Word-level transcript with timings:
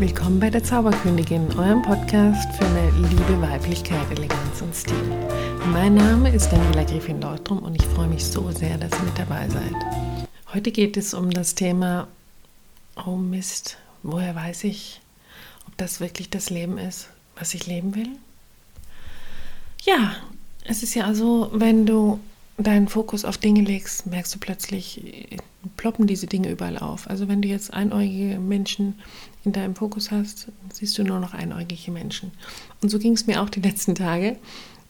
Willkommen 0.00 0.38
bei 0.38 0.48
der 0.48 0.62
Zauberkönigin, 0.62 1.48
eurem 1.58 1.82
Podcast 1.82 2.48
für 2.54 2.68
mehr 2.68 2.92
Liebe, 2.92 3.42
Weiblichkeit, 3.42 4.08
Eleganz 4.12 4.62
und 4.62 4.72
Stil. 4.72 4.94
Mein 5.72 5.96
Name 5.96 6.32
ist 6.32 6.50
Daniela 6.50 6.84
Griffin 6.84 7.20
Leutrum 7.20 7.58
und 7.58 7.74
ich 7.74 7.84
freue 7.84 8.06
mich 8.06 8.24
so 8.24 8.48
sehr, 8.52 8.78
dass 8.78 8.92
ihr 8.92 9.04
mit 9.06 9.18
dabei 9.18 9.48
seid. 9.48 9.74
Heute 10.54 10.70
geht 10.70 10.96
es 10.96 11.14
um 11.14 11.30
das 11.30 11.56
Thema, 11.56 12.06
oh 13.06 13.16
Mist, 13.16 13.76
woher 14.04 14.36
weiß 14.36 14.62
ich, 14.64 15.00
ob 15.66 15.76
das 15.78 15.98
wirklich 15.98 16.30
das 16.30 16.48
Leben 16.48 16.78
ist, 16.78 17.08
was 17.34 17.52
ich 17.54 17.66
leben 17.66 17.96
will? 17.96 18.10
Ja, 19.82 20.14
es 20.62 20.84
ist 20.84 20.94
ja 20.94 21.12
so, 21.12 21.50
wenn 21.52 21.86
du 21.86 22.20
deinen 22.56 22.86
Fokus 22.86 23.24
auf 23.24 23.38
Dinge 23.38 23.62
legst, 23.62 24.06
merkst 24.06 24.32
du 24.32 24.38
plötzlich, 24.38 25.28
ploppen 25.76 26.06
diese 26.06 26.26
Dinge 26.26 26.50
überall 26.50 26.78
auf. 26.78 27.10
Also 27.10 27.26
wenn 27.26 27.42
du 27.42 27.48
jetzt 27.48 27.72
einäugige 27.72 28.38
Menschen 28.38 29.00
in 29.48 29.52
deinem 29.52 29.74
Fokus 29.74 30.10
hast, 30.10 30.48
siehst 30.72 30.96
du 30.98 31.04
nur 31.04 31.18
noch 31.18 31.34
einäugige 31.34 31.90
Menschen. 31.90 32.32
Und 32.80 32.90
so 32.90 32.98
ging 32.98 33.14
es 33.14 33.26
mir 33.26 33.42
auch 33.42 33.48
die 33.48 33.60
letzten 33.60 33.94
Tage. 33.94 34.36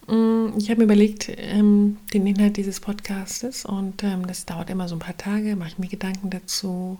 Mm, 0.07 0.59
ich 0.59 0.69
habe 0.71 0.79
mir 0.79 0.85
überlegt, 0.85 1.31
ähm, 1.37 1.99
den 2.13 2.27
Inhalt 2.27 2.57
dieses 2.57 2.81
Podcastes 2.81 3.65
und 3.65 4.03
ähm, 4.03 4.27
das 4.27 4.45
dauert 4.45 4.71
immer 4.71 4.89
so 4.89 4.97
ein 4.97 5.01
paar 5.01 5.17
Tage, 5.17 5.57
mache 5.57 5.71
ich 5.71 5.79
mir 5.79 5.89
Gedanken 5.89 6.31
dazu 6.31 6.99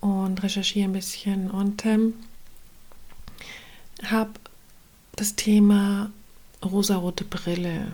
und 0.00 0.42
recherchiere 0.42 0.88
ein 0.88 0.92
bisschen 0.92 1.50
und 1.50 1.84
ähm, 1.84 2.14
habe 4.04 4.30
das 5.16 5.34
Thema 5.34 6.10
rosarote 6.62 7.24
Brille 7.24 7.88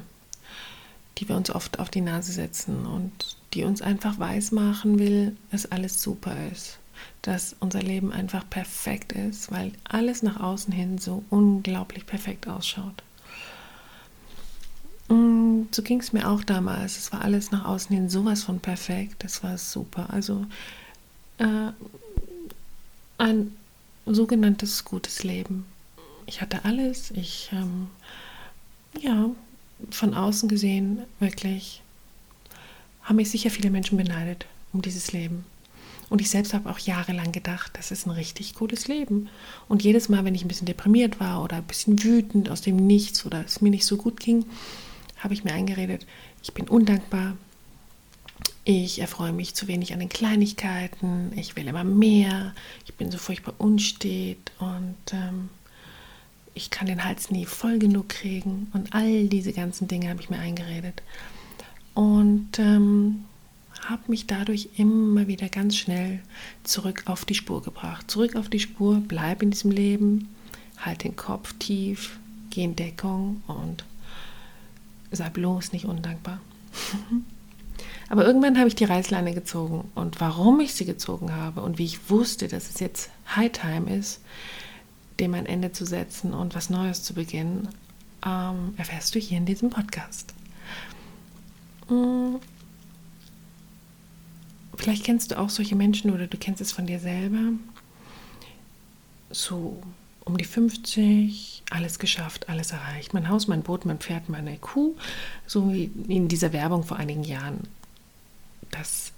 die 1.18 1.28
wir 1.28 1.36
uns 1.36 1.50
oft 1.50 1.78
auf 1.78 1.90
die 1.90 2.00
Nase 2.00 2.32
setzen 2.32 2.86
und 2.86 3.36
die 3.52 3.64
uns 3.64 3.82
einfach 3.82 4.18
weismachen 4.18 4.98
will, 4.98 5.36
dass 5.50 5.70
alles 5.70 6.02
super 6.02 6.34
ist, 6.52 6.78
dass 7.22 7.56
unser 7.60 7.82
Leben 7.82 8.12
einfach 8.12 8.48
perfekt 8.48 9.12
ist, 9.12 9.50
weil 9.50 9.72
alles 9.84 10.22
nach 10.22 10.40
außen 10.40 10.72
hin 10.72 10.98
so 10.98 11.24
unglaublich 11.30 12.06
perfekt 12.06 12.48
ausschaut. 12.48 13.02
Und 15.08 15.68
so 15.72 15.82
ging 15.82 16.00
es 16.00 16.12
mir 16.12 16.28
auch 16.28 16.42
damals. 16.44 16.96
Es 16.96 17.12
war 17.12 17.22
alles 17.22 17.50
nach 17.50 17.64
außen 17.64 17.94
hin 17.94 18.08
sowas 18.08 18.42
von 18.42 18.60
perfekt. 18.60 19.16
Das 19.22 19.42
war 19.42 19.58
super. 19.58 20.08
Also 20.10 20.46
äh, 21.38 21.72
ein 23.18 23.54
sogenanntes 24.06 24.84
gutes 24.84 25.22
Leben. 25.22 25.66
Ich 26.26 26.40
hatte 26.40 26.64
alles. 26.64 27.10
Ich 27.10 27.50
ähm, 27.52 27.88
ja, 29.00 29.30
von 29.90 30.14
außen 30.14 30.48
gesehen 30.48 31.00
wirklich 31.18 31.82
haben 33.02 33.16
mich 33.16 33.30
sicher 33.30 33.50
viele 33.50 33.70
Menschen 33.70 33.98
beneidet 33.98 34.46
um 34.72 34.82
dieses 34.82 35.12
Leben. 35.12 35.44
Und 36.10 36.20
ich 36.20 36.30
selbst 36.30 36.54
habe 36.54 36.70
auch 36.70 36.78
jahrelang 36.78 37.32
gedacht, 37.32 37.72
das 37.74 37.90
ist 37.90 38.06
ein 38.06 38.10
richtig 38.10 38.54
cooles 38.54 38.88
Leben. 38.88 39.28
Und 39.68 39.82
jedes 39.82 40.08
Mal, 40.08 40.24
wenn 40.24 40.34
ich 40.34 40.44
ein 40.44 40.48
bisschen 40.48 40.66
deprimiert 40.66 41.20
war 41.20 41.42
oder 41.42 41.56
ein 41.56 41.64
bisschen 41.64 42.02
wütend 42.02 42.50
aus 42.50 42.60
dem 42.60 42.76
Nichts 42.76 43.24
oder 43.24 43.44
es 43.44 43.60
mir 43.60 43.70
nicht 43.70 43.86
so 43.86 43.96
gut 43.96 44.20
ging, 44.20 44.44
habe 45.18 45.34
ich 45.34 45.44
mir 45.44 45.54
eingeredet, 45.54 46.06
ich 46.42 46.52
bin 46.52 46.68
undankbar, 46.68 47.36
ich 48.64 49.00
erfreue 49.00 49.32
mich 49.32 49.54
zu 49.54 49.68
wenig 49.68 49.92
an 49.92 50.00
den 50.00 50.08
Kleinigkeiten, 50.08 51.32
ich 51.36 51.56
will 51.56 51.66
immer 51.66 51.84
mehr, 51.84 52.54
ich 52.86 52.94
bin 52.94 53.10
so 53.10 53.18
furchtbar 53.18 53.54
unstet. 53.58 54.52
Und 54.58 54.96
ähm, 55.12 55.50
ich 56.54 56.70
kann 56.70 56.86
den 56.86 57.04
Hals 57.04 57.30
nie 57.30 57.44
voll 57.44 57.78
genug 57.78 58.08
kriegen. 58.08 58.68
Und 58.72 58.94
all 58.94 59.26
diese 59.26 59.52
ganzen 59.52 59.88
Dinge 59.88 60.08
habe 60.08 60.20
ich 60.20 60.30
mir 60.30 60.38
eingeredet. 60.38 61.02
Und 61.94 62.58
ähm, 62.58 63.24
habe 63.88 64.02
mich 64.08 64.26
dadurch 64.26 64.70
immer 64.76 65.26
wieder 65.26 65.48
ganz 65.48 65.76
schnell 65.76 66.20
zurück 66.62 67.04
auf 67.06 67.24
die 67.24 67.34
Spur 67.34 67.62
gebracht. 67.62 68.10
Zurück 68.10 68.36
auf 68.36 68.48
die 68.48 68.60
Spur, 68.60 69.02
bleib 69.06 69.42
in 69.42 69.50
diesem 69.50 69.70
Leben, 69.70 70.28
halt 70.78 71.04
den 71.04 71.16
Kopf 71.16 71.54
tief, 71.58 72.18
geh 72.50 72.64
in 72.64 72.76
Deckung 72.76 73.42
und 73.46 73.84
sei 75.10 75.28
bloß 75.28 75.72
nicht 75.72 75.84
undankbar. 75.84 76.40
Aber 78.08 78.26
irgendwann 78.26 78.58
habe 78.58 78.68
ich 78.68 78.74
die 78.74 78.84
Reißleine 78.84 79.34
gezogen 79.34 79.90
und 79.94 80.20
warum 80.20 80.60
ich 80.60 80.74
sie 80.74 80.84
gezogen 80.84 81.34
habe 81.34 81.62
und 81.62 81.78
wie 81.78 81.84
ich 81.84 82.10
wusste, 82.10 82.48
dass 82.48 82.68
es 82.68 82.80
jetzt 82.80 83.10
High 83.34 83.52
Time 83.52 83.94
ist, 83.94 84.20
dem 85.20 85.34
ein 85.34 85.46
Ende 85.46 85.72
zu 85.72 85.86
setzen 85.86 86.34
und 86.34 86.54
was 86.54 86.70
Neues 86.70 87.02
zu 87.02 87.14
beginnen, 87.14 87.68
ähm, 88.24 88.74
erfährst 88.76 89.14
du 89.14 89.18
hier 89.18 89.38
in 89.38 89.46
diesem 89.46 89.70
Podcast. 89.70 90.34
Hm. 91.88 92.40
Vielleicht 94.84 95.04
kennst 95.04 95.30
du 95.30 95.38
auch 95.38 95.48
solche 95.48 95.76
Menschen 95.76 96.10
oder 96.10 96.26
du 96.26 96.36
kennst 96.36 96.60
es 96.60 96.70
von 96.70 96.86
dir 96.86 97.00
selber. 97.00 97.54
So 99.30 99.82
um 100.26 100.36
die 100.36 100.44
50, 100.44 101.62
alles 101.70 101.98
geschafft, 101.98 102.50
alles 102.50 102.70
erreicht. 102.70 103.14
Mein 103.14 103.30
Haus, 103.30 103.48
mein 103.48 103.62
Boot, 103.62 103.86
mein 103.86 103.96
Pferd, 103.98 104.28
meine 104.28 104.58
Kuh, 104.58 104.94
so 105.46 105.72
wie 105.72 105.90
in 106.08 106.28
dieser 106.28 106.52
Werbung 106.52 106.82
vor 106.82 106.98
einigen 106.98 107.24
Jahren. 107.24 107.60
Das 108.72 109.12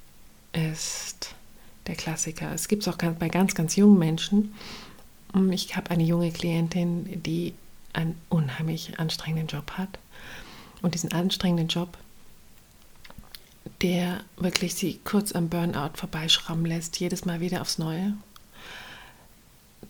ist 0.52 1.34
der 1.88 1.96
Klassiker. 1.96 2.52
Es 2.52 2.68
gibt 2.68 2.82
es 2.82 2.88
auch 2.88 2.96
bei 2.96 3.28
ganz, 3.28 3.56
ganz 3.56 3.74
jungen 3.74 3.98
Menschen, 3.98 4.54
ich 5.50 5.76
habe 5.76 5.90
eine 5.90 6.04
junge 6.04 6.30
Klientin, 6.30 7.22
die 7.24 7.54
einen 7.92 8.16
unheimlich 8.28 9.00
anstrengenden 9.00 9.48
Job 9.48 9.72
hat. 9.72 9.98
Und 10.80 10.94
diesen 10.94 11.10
anstrengenden 11.10 11.66
Job, 11.66 11.98
der 13.86 14.18
wirklich 14.36 14.74
sie 14.74 14.98
kurz 15.04 15.30
am 15.30 15.48
Burnout 15.48 15.90
vorbeischrammen 15.94 16.66
lässt, 16.66 16.98
jedes 16.98 17.24
Mal 17.24 17.38
wieder 17.38 17.60
aufs 17.60 17.78
Neue. 17.78 18.14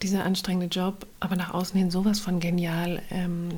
Dieser 0.03 0.23
anstrengende 0.23 0.67
Job, 0.67 1.07
aber 1.19 1.35
nach 1.35 1.55
außen 1.55 1.79
hin 1.79 1.91
sowas 1.91 2.21
von 2.21 2.39
genial 2.39 3.01
ähm, 3.11 3.49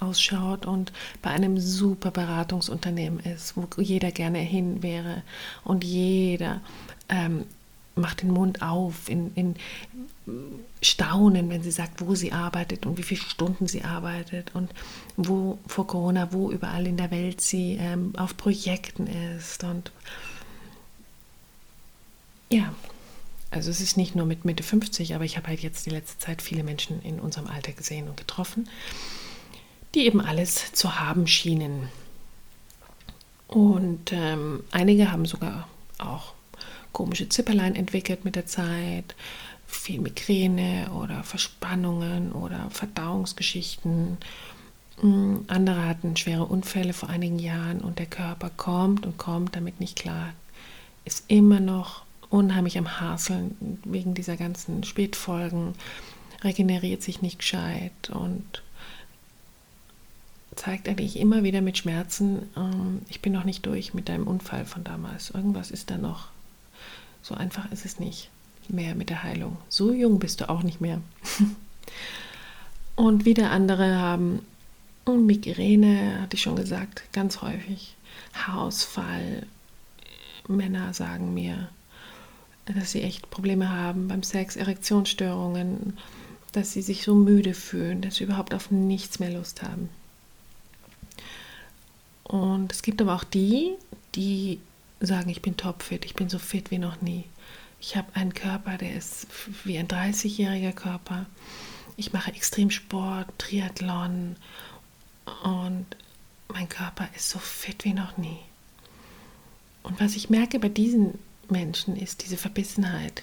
ausschaut 0.00 0.64
und 0.64 0.94
bei 1.20 1.28
einem 1.28 1.60
super 1.60 2.10
Beratungsunternehmen 2.10 3.20
ist, 3.20 3.54
wo 3.54 3.68
jeder 3.82 4.12
gerne 4.12 4.38
hin 4.38 4.82
wäre 4.82 5.24
und 5.62 5.84
jeder 5.84 6.62
ähm, 7.10 7.44
macht 7.94 8.22
den 8.22 8.30
Mund 8.30 8.62
auf 8.62 9.08
in, 9.08 9.32
in 9.34 9.56
Staunen, 10.80 11.50
wenn 11.50 11.62
sie 11.62 11.70
sagt, 11.70 12.00
wo 12.00 12.14
sie 12.14 12.32
arbeitet 12.32 12.86
und 12.86 12.96
wie 12.98 13.02
viele 13.02 13.20
Stunden 13.20 13.66
sie 13.66 13.82
arbeitet 13.82 14.54
und 14.54 14.70
wo 15.16 15.58
vor 15.66 15.86
Corona, 15.86 16.32
wo 16.32 16.50
überall 16.50 16.86
in 16.86 16.96
der 16.96 17.10
Welt 17.10 17.40
sie 17.40 17.76
ähm, 17.80 18.12
auf 18.16 18.36
Projekten 18.36 19.06
ist. 19.06 19.64
Und 19.64 19.92
ja, 22.50 22.72
also 23.50 23.70
es 23.70 23.80
ist 23.80 23.96
nicht 23.96 24.14
nur 24.14 24.26
mit 24.26 24.44
Mitte 24.44 24.62
50, 24.62 25.14
aber 25.14 25.24
ich 25.24 25.36
habe 25.36 25.48
halt 25.48 25.60
jetzt 25.60 25.86
die 25.86 25.90
letzte 25.90 26.18
Zeit 26.18 26.40
viele 26.40 26.62
Menschen 26.62 27.02
in 27.02 27.20
unserem 27.20 27.48
Alter 27.48 27.72
gesehen 27.72 28.08
und 28.08 28.16
getroffen, 28.16 28.68
die 29.94 30.06
eben 30.06 30.20
alles 30.20 30.72
zu 30.72 30.98
haben 31.00 31.26
schienen. 31.26 31.88
Und 33.48 34.12
ähm, 34.12 34.64
einige 34.70 35.12
haben 35.12 35.26
sogar 35.26 35.68
auch 35.98 36.32
komische 36.92 37.28
Zipperlein 37.28 37.74
entwickelt 37.74 38.24
mit 38.24 38.36
der 38.36 38.46
Zeit, 38.46 39.14
viel 39.66 40.00
Migräne 40.00 40.90
oder 40.94 41.22
Verspannungen 41.24 42.32
oder 42.32 42.68
Verdauungsgeschichten. 42.70 44.18
Mm, 45.00 45.36
andere 45.48 45.86
hatten 45.86 46.16
schwere 46.16 46.44
Unfälle 46.44 46.92
vor 46.92 47.08
einigen 47.08 47.38
Jahren 47.38 47.80
und 47.80 47.98
der 47.98 48.06
Körper 48.06 48.50
kommt 48.50 49.06
und 49.06 49.18
kommt 49.18 49.56
damit 49.56 49.80
nicht 49.80 49.96
klar. 49.96 50.34
Ist 51.04 51.24
immer 51.28 51.60
noch 51.60 52.02
unheimlich 52.28 52.78
am 52.78 53.00
Haseln 53.00 53.78
wegen 53.84 54.14
dieser 54.14 54.36
ganzen 54.36 54.84
Spätfolgen, 54.84 55.74
regeneriert 56.42 57.02
sich 57.02 57.22
nicht 57.22 57.38
gescheit 57.38 58.10
und 58.10 58.62
zeigt 60.56 60.88
eigentlich 60.88 61.18
immer 61.18 61.42
wieder 61.42 61.60
mit 61.60 61.78
Schmerzen, 61.78 62.48
ähm, 62.56 63.02
ich 63.08 63.20
bin 63.20 63.32
noch 63.32 63.44
nicht 63.44 63.64
durch 63.66 63.94
mit 63.94 64.08
deinem 64.08 64.26
Unfall 64.26 64.64
von 64.64 64.84
damals. 64.84 65.30
Irgendwas 65.30 65.70
ist 65.70 65.90
da 65.90 65.98
noch. 65.98 66.28
So 67.22 67.34
einfach 67.34 67.70
ist 67.72 67.84
es 67.84 67.98
nicht 67.98 68.30
mehr 68.68 68.94
mit 68.94 69.10
der 69.10 69.22
Heilung. 69.22 69.56
So 69.68 69.92
jung 69.92 70.18
bist 70.18 70.40
du 70.40 70.48
auch 70.48 70.62
nicht 70.62 70.80
mehr. 70.80 71.00
Und 72.96 73.24
wieder 73.24 73.50
andere 73.50 73.96
haben 73.96 74.40
Migräne, 75.06 76.20
hatte 76.20 76.36
ich 76.36 76.42
schon 76.42 76.56
gesagt, 76.56 77.02
ganz 77.12 77.42
häufig. 77.42 77.94
Haarausfall. 78.34 79.46
Männer 80.48 80.92
sagen 80.92 81.34
mir, 81.34 81.68
dass 82.66 82.92
sie 82.92 83.02
echt 83.02 83.30
Probleme 83.30 83.70
haben 83.70 84.08
beim 84.08 84.22
Sex, 84.22 84.56
Erektionsstörungen, 84.56 85.98
dass 86.52 86.72
sie 86.72 86.82
sich 86.82 87.04
so 87.04 87.14
müde 87.14 87.54
fühlen, 87.54 88.02
dass 88.02 88.16
sie 88.16 88.24
überhaupt 88.24 88.54
auf 88.54 88.70
nichts 88.70 89.18
mehr 89.18 89.32
Lust 89.32 89.62
haben. 89.62 89.88
Und 92.24 92.72
es 92.72 92.82
gibt 92.82 93.00
aber 93.00 93.14
auch 93.14 93.24
die, 93.24 93.72
die 94.14 94.58
sagen, 95.06 95.30
ich 95.30 95.42
bin 95.42 95.56
topfit, 95.56 96.04
ich 96.04 96.14
bin 96.14 96.28
so 96.28 96.38
fit 96.38 96.70
wie 96.70 96.78
noch 96.78 97.00
nie. 97.00 97.24
Ich 97.80 97.96
habe 97.96 98.14
einen 98.14 98.32
Körper, 98.32 98.78
der 98.78 98.94
ist 98.94 99.26
wie 99.64 99.76
ein 99.78 99.88
30-jähriger 99.88 100.72
Körper. 100.72 101.26
Ich 101.96 102.12
mache 102.12 102.32
Extremsport, 102.32 103.26
Triathlon 103.38 104.36
und 105.42 105.86
mein 106.48 106.68
Körper 106.68 107.08
ist 107.16 107.30
so 107.30 107.38
fit 107.38 107.84
wie 107.84 107.92
noch 107.92 108.16
nie. 108.16 108.38
Und 109.82 110.00
was 110.00 110.14
ich 110.14 110.30
merke 110.30 110.58
bei 110.58 110.68
diesen 110.68 111.18
Menschen 111.48 111.96
ist 111.96 112.24
diese 112.24 112.36
Verbissenheit, 112.36 113.22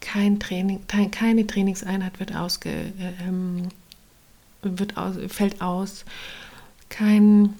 kein 0.00 0.40
Training, 0.40 0.80
keine 0.86 1.46
Trainingseinheit 1.46 2.20
wird 2.20 2.34
ausge, 2.34 2.70
äh, 2.70 3.12
ähm, 3.26 3.68
wird 4.62 4.96
aus, 4.96 5.16
fällt 5.28 5.60
aus, 5.60 6.04
kein 6.88 7.54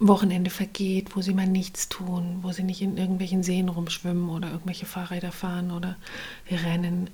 Wochenende 0.00 0.50
vergeht, 0.50 1.16
wo 1.16 1.22
sie 1.22 1.34
mal 1.34 1.46
nichts 1.46 1.88
tun, 1.88 2.38
wo 2.42 2.52
sie 2.52 2.62
nicht 2.62 2.82
in 2.82 2.96
irgendwelchen 2.96 3.42
Seen 3.42 3.68
rumschwimmen 3.68 4.28
oder 4.30 4.50
irgendwelche 4.50 4.86
Fahrräder 4.86 5.32
fahren 5.32 5.70
oder 5.70 5.96
rennen. 6.50 7.08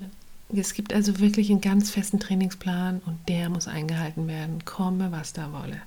Es 0.54 0.74
gibt 0.74 0.92
also 0.92 1.18
wirklich 1.18 1.50
einen 1.50 1.60
ganz 1.60 1.90
festen 1.90 2.20
Trainingsplan 2.20 3.00
und 3.06 3.18
der 3.28 3.48
muss 3.48 3.66
eingehalten 3.66 4.28
werden, 4.28 4.64
komme 4.64 5.10
was 5.12 5.32
da 5.32 5.52
wolle. 5.52 5.80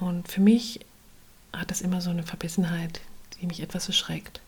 Und 0.00 0.28
für 0.28 0.40
mich 0.40 0.80
hat 1.52 1.70
das 1.70 1.80
immer 1.80 2.00
so 2.00 2.10
eine 2.10 2.22
Verbissenheit, 2.22 3.00
die 3.40 3.46
mich 3.46 3.60
etwas 3.60 3.88
erschreckt. 3.88 4.40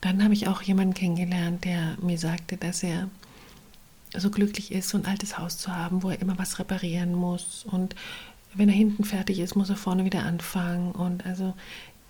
Dann 0.00 0.22
habe 0.22 0.34
ich 0.34 0.48
auch 0.48 0.62
jemanden 0.62 0.94
kennengelernt, 0.94 1.64
der 1.64 1.96
mir 2.00 2.18
sagte, 2.18 2.56
dass 2.56 2.82
er 2.82 3.08
so 4.14 4.30
glücklich 4.30 4.72
ist, 4.72 4.88
so 4.88 4.98
ein 4.98 5.06
altes 5.06 5.38
Haus 5.38 5.58
zu 5.58 5.74
haben, 5.74 6.02
wo 6.02 6.10
er 6.10 6.20
immer 6.20 6.38
was 6.38 6.58
reparieren 6.58 7.14
muss. 7.14 7.64
Und 7.64 7.94
wenn 8.56 8.68
er 8.68 8.74
hinten 8.74 9.04
fertig 9.04 9.38
ist, 9.38 9.56
muss 9.56 9.70
er 9.70 9.76
vorne 9.76 10.04
wieder 10.04 10.24
anfangen. 10.24 10.92
Und 10.92 11.26
also 11.26 11.54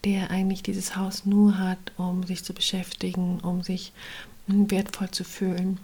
der 0.04 0.31
eigentlich 0.31 0.62
dieses 0.62 0.96
Haus 0.96 1.25
nur 1.26 1.58
hat, 1.58 1.78
um 1.96 2.22
sich 2.22 2.44
zu 2.44 2.54
beschäftigen, 2.54 3.40
um 3.40 3.62
sich 3.62 3.93
wertvoll 4.46 5.10
zu 5.10 5.25
fühlen, 5.25 5.78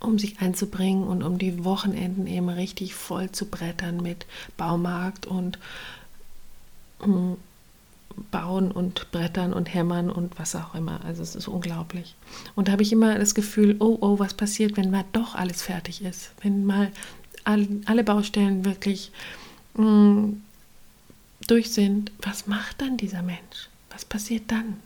um 0.00 0.18
sich 0.18 0.40
einzubringen 0.40 1.04
und 1.04 1.22
um 1.22 1.38
die 1.38 1.64
Wochenenden 1.64 2.26
eben 2.26 2.48
richtig 2.50 2.94
voll 2.94 3.32
zu 3.32 3.46
brettern 3.46 4.02
mit 4.02 4.26
Baumarkt 4.56 5.24
und 5.26 5.58
hm, 7.00 7.36
bauen 8.30 8.70
und 8.70 9.10
brettern 9.10 9.52
und 9.52 9.72
hämmern 9.72 10.10
und 10.10 10.38
was 10.38 10.54
auch 10.54 10.74
immer. 10.74 11.04
Also 11.04 11.22
es 11.22 11.34
ist 11.34 11.48
unglaublich. 11.48 12.14
Und 12.54 12.68
da 12.68 12.72
habe 12.72 12.82
ich 12.82 12.92
immer 12.92 13.18
das 13.18 13.34
Gefühl, 13.34 13.76
oh, 13.80 13.98
oh, 14.00 14.18
was 14.18 14.34
passiert, 14.34 14.76
wenn 14.76 14.90
mal 14.90 15.04
doch 15.12 15.34
alles 15.34 15.62
fertig 15.62 16.02
ist? 16.02 16.32
Wenn 16.42 16.64
mal 16.64 16.92
alle 17.44 18.04
Baustellen 18.04 18.64
wirklich 18.64 19.12
mh, 19.74 20.34
durch 21.46 21.72
sind, 21.72 22.12
was 22.20 22.46
macht 22.46 22.80
dann 22.80 22.96
dieser 22.96 23.22
Mensch? 23.22 23.68
Was 23.90 24.04
passiert 24.04 24.50
dann? 24.50 24.80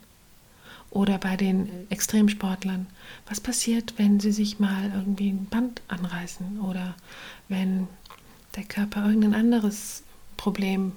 Oder 0.90 1.18
bei 1.18 1.36
den 1.36 1.90
Extremsportlern, 1.90 2.86
was 3.26 3.40
passiert, 3.40 3.94
wenn 3.98 4.20
sie 4.20 4.32
sich 4.32 4.58
mal 4.58 4.90
irgendwie 4.94 5.30
ein 5.30 5.46
Band 5.46 5.82
anreißen 5.88 6.60
oder 6.60 6.94
wenn 7.48 7.88
der 8.56 8.64
Körper 8.64 9.04
irgendein 9.06 9.34
anderes 9.34 10.02
Problem 10.36 10.92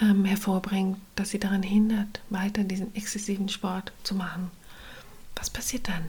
ähm, 0.00 0.24
hervorbringt, 0.24 0.98
das 1.16 1.30
sie 1.30 1.40
daran 1.40 1.62
hindert, 1.62 2.20
weiter 2.30 2.62
diesen 2.62 2.94
exzessiven 2.94 3.48
Sport 3.48 3.92
zu 4.04 4.14
machen. 4.14 4.50
Was 5.34 5.50
passiert 5.50 5.88
dann? 5.88 6.04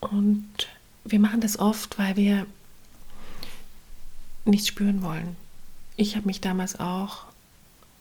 Und 0.00 0.68
wir 1.04 1.18
machen 1.18 1.40
das 1.40 1.58
oft, 1.58 1.98
weil 1.98 2.16
wir 2.16 2.46
nichts 4.44 4.68
spüren 4.68 5.02
wollen. 5.02 5.36
Ich 5.96 6.16
habe 6.16 6.26
mich 6.26 6.40
damals 6.40 6.78
auch 6.80 7.24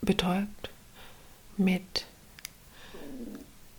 betäubt 0.01 0.69
mit, 1.57 2.05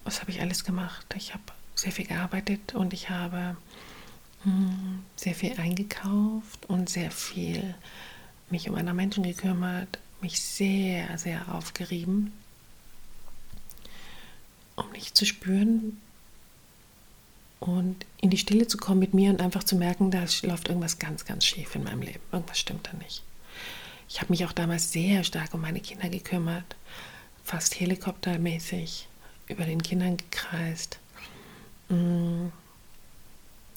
was 0.04 0.20
habe 0.20 0.30
ich 0.30 0.40
alles 0.40 0.64
gemacht? 0.64 1.06
Ich 1.16 1.32
habe 1.32 1.42
sehr 1.74 1.92
viel 1.92 2.06
gearbeitet 2.06 2.74
und 2.74 2.92
ich 2.92 3.10
habe 3.10 3.56
sehr 5.16 5.34
viel 5.34 5.58
eingekauft 5.58 6.66
und 6.66 6.88
sehr 6.88 7.12
viel 7.12 7.74
mich 8.50 8.68
um 8.68 8.74
andere 8.74 8.94
Menschen 8.94 9.22
gekümmert, 9.22 9.98
mich 10.20 10.40
sehr, 10.40 11.16
sehr 11.16 11.54
aufgerieben, 11.54 12.32
um 14.74 14.90
nicht 14.90 15.16
zu 15.16 15.24
spüren 15.24 16.00
und 17.62 18.04
in 18.20 18.30
die 18.30 18.38
Stille 18.38 18.66
zu 18.66 18.76
kommen 18.76 18.98
mit 18.98 19.14
mir 19.14 19.30
und 19.30 19.40
einfach 19.40 19.62
zu 19.62 19.76
merken, 19.76 20.10
da 20.10 20.24
läuft 20.42 20.68
irgendwas 20.68 20.98
ganz, 20.98 21.24
ganz 21.24 21.44
schief 21.44 21.74
in 21.76 21.84
meinem 21.84 22.02
Leben. 22.02 22.20
Irgendwas 22.32 22.58
stimmt 22.58 22.88
da 22.90 22.96
nicht. 22.98 23.22
Ich 24.08 24.20
habe 24.20 24.32
mich 24.32 24.44
auch 24.44 24.52
damals 24.52 24.90
sehr 24.90 25.22
stark 25.22 25.54
um 25.54 25.60
meine 25.60 25.80
Kinder 25.80 26.08
gekümmert, 26.08 26.76
fast 27.44 27.78
helikoptermäßig 27.78 29.08
über 29.46 29.64
den 29.64 29.80
Kindern 29.80 30.16
gekreist. 30.16 30.98
Mm. 31.88 32.48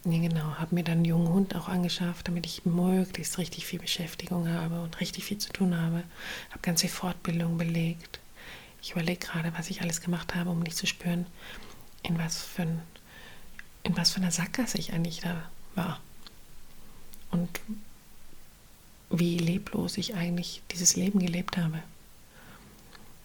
Nee, 0.03 0.19
genau. 0.19 0.55
Habe 0.57 0.75
mir 0.75 0.83
dann 0.83 0.97
einen 0.97 1.05
jungen 1.05 1.29
Hund 1.29 1.55
auch 1.55 1.67
angeschafft, 1.67 2.27
damit 2.27 2.45
ich 2.45 2.65
möglichst 2.65 3.37
richtig 3.37 3.65
viel 3.65 3.79
Beschäftigung 3.79 4.47
habe 4.49 4.81
und 4.81 4.99
richtig 4.99 5.25
viel 5.25 5.37
zu 5.39 5.51
tun 5.51 5.79
habe. 5.79 6.03
Habe 6.49 6.61
ganz 6.61 6.81
viel 6.81 6.89
Fortbildung 6.89 7.57
belegt. 7.57 8.19
Ich 8.81 8.91
überlege 8.91 9.25
gerade, 9.25 9.51
was 9.57 9.69
ich 9.69 9.81
alles 9.81 10.01
gemacht 10.01 10.35
habe, 10.35 10.51
um 10.51 10.59
nicht 10.59 10.77
zu 10.77 10.85
spüren, 10.85 11.25
in 12.03 12.19
was 12.19 12.43
für, 12.43 12.63
ein, 12.63 12.81
in 13.85 13.95
was 13.95 14.11
für 14.11 14.17
einer 14.17 14.31
Sackgasse 14.31 14.77
ich 14.77 14.93
eigentlich 14.93 15.21
da 15.21 15.41
war. 15.75 15.99
Und 17.31 17.49
wie 19.09 19.37
leblos 19.37 19.97
ich 19.97 20.15
eigentlich 20.15 20.61
dieses 20.71 20.95
Leben 20.95 21.19
gelebt 21.19 21.57
habe. 21.57 21.79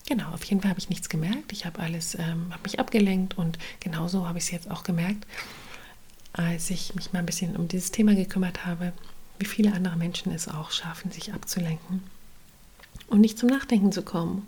Genau, 0.06 0.30
auf 0.30 0.44
jeden 0.44 0.60
Fall 0.60 0.70
habe 0.70 0.80
ich 0.80 0.88
nichts 0.88 1.08
gemerkt. 1.08 1.52
Ich 1.52 1.66
habe 1.66 1.80
alles, 1.80 2.14
ähm, 2.14 2.52
habe 2.52 2.62
mich 2.62 2.78
abgelenkt 2.78 3.38
und 3.38 3.58
genauso 3.80 4.28
habe 4.28 4.38
ich 4.38 4.44
es 4.44 4.50
jetzt 4.50 4.70
auch 4.70 4.82
gemerkt 4.82 5.26
als 6.32 6.70
ich 6.70 6.94
mich 6.94 7.12
mal 7.12 7.20
ein 7.20 7.26
bisschen 7.26 7.56
um 7.56 7.68
dieses 7.68 7.90
Thema 7.90 8.14
gekümmert 8.14 8.66
habe, 8.66 8.92
wie 9.38 9.46
viele 9.46 9.72
andere 9.72 9.96
Menschen 9.96 10.32
es 10.32 10.48
auch 10.48 10.70
schaffen, 10.70 11.10
sich 11.10 11.32
abzulenken 11.32 12.02
und 13.08 13.20
nicht 13.20 13.38
zum 13.38 13.48
Nachdenken 13.48 13.92
zu 13.92 14.02
kommen. 14.02 14.46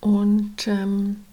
Und 0.00 0.68
ähm, 0.68 1.24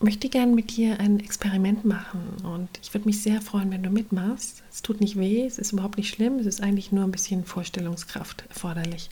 möchte 0.00 0.28
gerne 0.28 0.52
mit 0.52 0.76
dir 0.76 0.98
ein 0.98 1.20
Experiment 1.20 1.84
machen 1.84 2.20
und 2.42 2.68
ich 2.82 2.92
würde 2.94 3.06
mich 3.06 3.22
sehr 3.22 3.40
freuen, 3.42 3.70
wenn 3.70 3.82
du 3.82 3.90
mitmachst. 3.90 4.62
Es 4.72 4.82
tut 4.82 5.00
nicht 5.00 5.18
weh, 5.18 5.44
es 5.44 5.58
ist 5.58 5.72
überhaupt 5.72 5.98
nicht 5.98 6.14
schlimm, 6.14 6.38
es 6.38 6.46
ist 6.46 6.62
eigentlich 6.62 6.90
nur 6.90 7.04
ein 7.04 7.12
bisschen 7.12 7.44
Vorstellungskraft 7.44 8.44
erforderlich. 8.48 9.10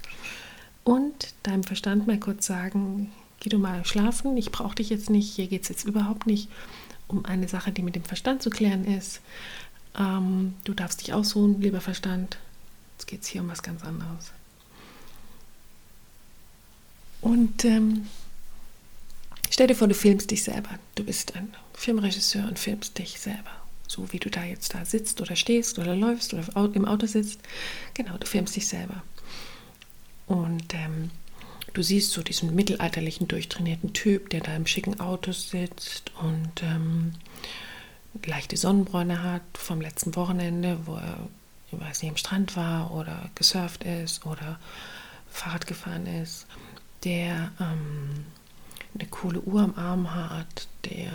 Und 0.85 1.35
deinem 1.43 1.65
Verstand 1.65 2.07
mal 2.07 2.19
kurz 2.19 2.47
sagen, 2.47 3.13
geh 3.41 3.51
du 3.51 3.59
mal 3.59 3.85
schlafen, 3.85 4.37
ich 4.39 4.51
brauche 4.51 4.77
dich 4.77 4.89
jetzt 4.89 5.11
nicht, 5.11 5.35
hier 5.35 5.47
geht 5.47 5.63
es 5.63 5.69
jetzt 5.69 5.85
überhaupt 5.85 6.27
nicht 6.27 6.49
um 7.07 7.25
eine 7.25 7.49
Sache, 7.49 7.71
die 7.73 7.83
mit 7.83 7.95
dem 7.95 8.05
Verstand 8.05 8.43
zu 8.43 8.49
klären 8.49 8.85
ist. 8.85 9.21
Ähm, 9.99 10.55
du 10.65 10.73
darfst 10.73 11.01
dich 11.01 11.13
ausruhen, 11.13 11.61
lieber 11.61 11.81
Verstand. 11.81 12.39
Jetzt 12.97 13.07
geht 13.07 13.23
es 13.23 13.29
hier 13.29 13.43
um 13.43 13.49
was 13.49 13.63
ganz 13.63 13.83
anderes. 13.83 14.33
Und 17.21 17.65
ähm, 17.65 18.07
stell 19.59 19.67
dir 19.67 19.75
vor, 19.75 19.89
du 19.89 19.95
filmst 19.95 20.31
dich 20.31 20.45
selber. 20.45 20.71
Du 20.95 21.03
bist 21.03 21.35
ein 21.35 21.53
Filmregisseur 21.75 22.47
und 22.47 22.61
filmst 22.61 22.97
dich 22.97 23.19
selber. 23.19 23.51
So 23.89 24.13
wie 24.13 24.21
du 24.21 24.31
da 24.31 24.45
jetzt 24.45 24.73
da 24.73 24.85
sitzt 24.85 25.21
oder 25.21 25.35
stehst 25.35 25.81
oder 25.81 25.97
läufst 25.97 26.33
oder 26.33 26.45
im 26.75 26.85
Auto 26.85 27.09
sitzt. 27.09 27.41
Genau, 27.93 28.17
du 28.19 28.25
filmst 28.25 28.55
dich 28.55 28.69
selber. 28.69 29.03
Und 30.29 30.75
ähm, 30.75 31.11
Du 31.75 31.83
siehst 31.83 32.13
so 32.13 32.23
diesen 32.23 32.55
mittelalterlichen, 32.55 33.29
durchtrainierten 33.29 33.93
Typ, 33.93 34.31
der 34.31 34.41
da 34.41 34.55
im 34.57 34.67
schicken 34.67 35.01
Auto 35.01 35.33
sitzt 35.33 36.13
und 36.21 36.63
ähm, 36.63 37.13
leichte 38.25 38.57
Sonnenbräune 38.57 39.23
hat 39.23 39.43
vom 39.55 39.81
letzten 39.81 40.17
Wochenende, 40.17 40.79
wo 40.87 40.95
er, 40.95 41.19
ich 41.71 41.79
weiß 41.79 42.03
nicht, 42.03 42.11
am 42.11 42.17
Strand 42.17 42.57
war 42.57 42.93
oder 42.93 43.31
gesurft 43.35 43.85
ist 43.85 44.25
oder 44.25 44.59
Fahrrad 45.31 45.67
gefahren 45.67 46.07
ist, 46.07 46.47
der 47.05 47.53
ähm, 47.61 48.25
eine 48.99 49.09
coole 49.09 49.41
Uhr 49.41 49.63
am 49.63 49.75
Arm 49.77 50.15
hat, 50.15 50.69
der 50.85 51.11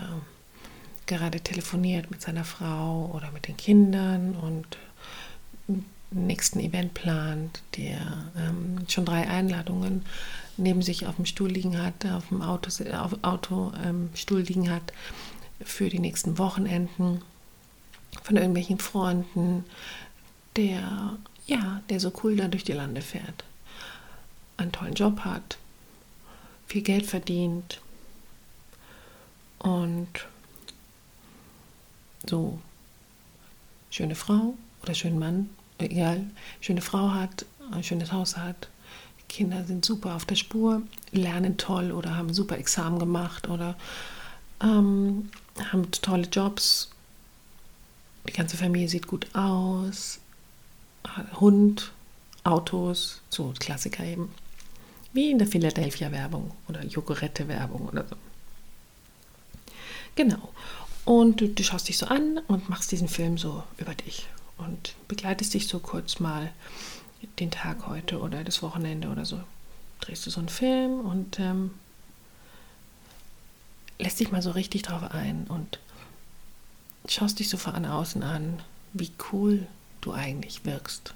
gerade 1.06 1.42
telefoniert 1.42 2.10
mit 2.12 2.22
seiner 2.22 2.46
Frau 2.46 3.12
oder 3.14 3.32
mit 3.32 3.48
den 3.48 3.58
Kindern 3.58 4.36
und 4.36 4.78
nächsten 6.12 6.60
Event 6.60 6.94
plant, 6.94 7.64
der 7.76 8.00
ähm, 8.38 8.86
schon 8.88 9.06
drei 9.06 9.28
Einladungen 9.28 10.06
neben 10.58 10.82
sich 10.82 11.08
auf 11.08 11.16
dem 11.16 11.26
Stuhl 11.26 11.50
liegen 11.50 11.82
hat, 11.82 12.06
auf 12.06 12.28
dem 12.30 12.42
Auto, 12.42 12.70
auf 12.96 13.18
Autostuhl 13.24 14.40
ähm, 14.40 14.46
liegen 14.46 14.70
hat 14.70 14.94
für 15.62 15.90
die 15.90 16.00
nächsten 16.00 16.38
Wochenenden 16.38 17.22
von 18.22 18.38
irgendwelchen 18.38 18.80
Freunden, 18.80 19.66
der 20.56 21.18
ja, 21.46 21.82
der 21.90 22.00
so 22.00 22.14
cool 22.24 22.38
da 22.38 22.48
durch 22.48 22.64
die 22.64 22.74
Lande 22.74 23.02
fährt, 23.02 23.44
einen 24.58 24.72
tollen 24.72 24.94
Job 24.94 25.22
hat, 25.22 25.58
viel 26.74 26.82
Geld 26.82 27.06
verdient 27.06 27.80
und 29.60 30.10
so 32.28 32.60
schöne 33.92 34.16
Frau 34.16 34.56
oder 34.82 34.96
schönen 34.96 35.20
Mann, 35.20 35.52
egal, 35.78 36.26
schöne 36.62 36.82
Frau 36.82 37.12
hat, 37.12 37.46
ein 37.72 37.84
schönes 37.84 38.12
Haus 38.12 38.38
hat, 38.38 38.70
Kinder 39.30 39.64
sind 39.66 39.86
super 39.86 40.16
auf 40.16 40.26
der 40.26 40.36
Spur, 40.36 40.82
lernen 41.12 41.58
toll 41.58 41.92
oder 41.92 42.18
haben 42.18 42.34
super 42.34 42.58
Examen 42.58 42.98
gemacht 42.98 43.48
oder 43.50 43.78
ähm, 44.60 45.30
haben 45.72 45.92
tolle 45.92 46.28
Jobs. 46.28 46.90
Die 48.28 48.34
ganze 48.34 48.58
Familie 48.58 48.90
sieht 48.90 49.06
gut 49.06 49.28
aus. 49.36 50.20
Hund, 51.40 51.92
Autos, 52.44 53.22
so 53.30 53.54
Klassiker 53.60 54.04
eben. 54.04 54.34
Wie 55.14 55.32
in 55.32 55.38
der 55.38 55.48
Philadelphia-Werbung 55.48 56.52
oder 56.68 56.84
Jogurette-Werbung 56.84 57.88
oder 57.88 58.06
so. 58.08 58.16
Genau. 60.16 60.54
Und 61.06 61.42
du, 61.42 61.50
du 61.50 61.64
schaust 61.64 61.88
dich 61.88 61.98
so 61.98 62.08
an 62.08 62.40
und 62.48 62.70
machst 62.70 62.92
diesen 62.92 63.08
Film 63.08 63.38
so 63.38 63.64
über 63.78 63.94
dich 63.94 64.28
und 64.58 64.96
begleitest 65.08 65.54
dich 65.54 65.68
so 65.68 65.80
kurz 65.80 66.20
mal 66.20 66.52
den 67.40 67.52
Tag 67.52 67.88
heute 67.88 68.20
oder 68.20 68.44
das 68.44 68.62
Wochenende 68.62 69.10
oder 69.10 69.26
so. 69.26 69.40
Drehst 70.02 70.26
du 70.26 70.30
so 70.30 70.40
einen 70.40 70.50
Film 70.50 71.00
und 71.02 71.40
ähm, 71.40 71.72
lässt 74.00 74.20
dich 74.20 74.32
mal 74.32 74.42
so 74.42 74.52
richtig 74.52 74.84
drauf 74.84 75.12
ein 75.12 75.46
und 75.48 75.80
schaust 77.08 77.40
dich 77.40 77.50
so 77.50 77.58
von 77.58 77.86
außen 77.86 78.24
an, 78.24 78.62
wie 78.94 79.12
cool 79.32 79.68
du 80.02 80.14
eigentlich 80.14 80.66
wirkst, 80.66 81.14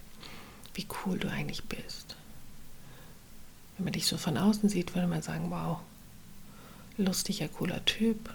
wie 0.74 0.88
cool 1.06 1.18
du 1.18 1.30
eigentlich 1.30 1.64
bist. 1.64 2.17
Wenn 3.78 3.84
man 3.86 3.94
dich 3.94 4.08
so 4.08 4.18
von 4.18 4.38
außen 4.38 4.70
sieht, 4.70 4.96
würde 4.96 5.08
man 5.08 5.22
sagen, 5.22 5.52
wow, 5.52 5.80
lustiger, 6.98 7.48
cooler 7.48 7.84
Typ, 7.86 8.34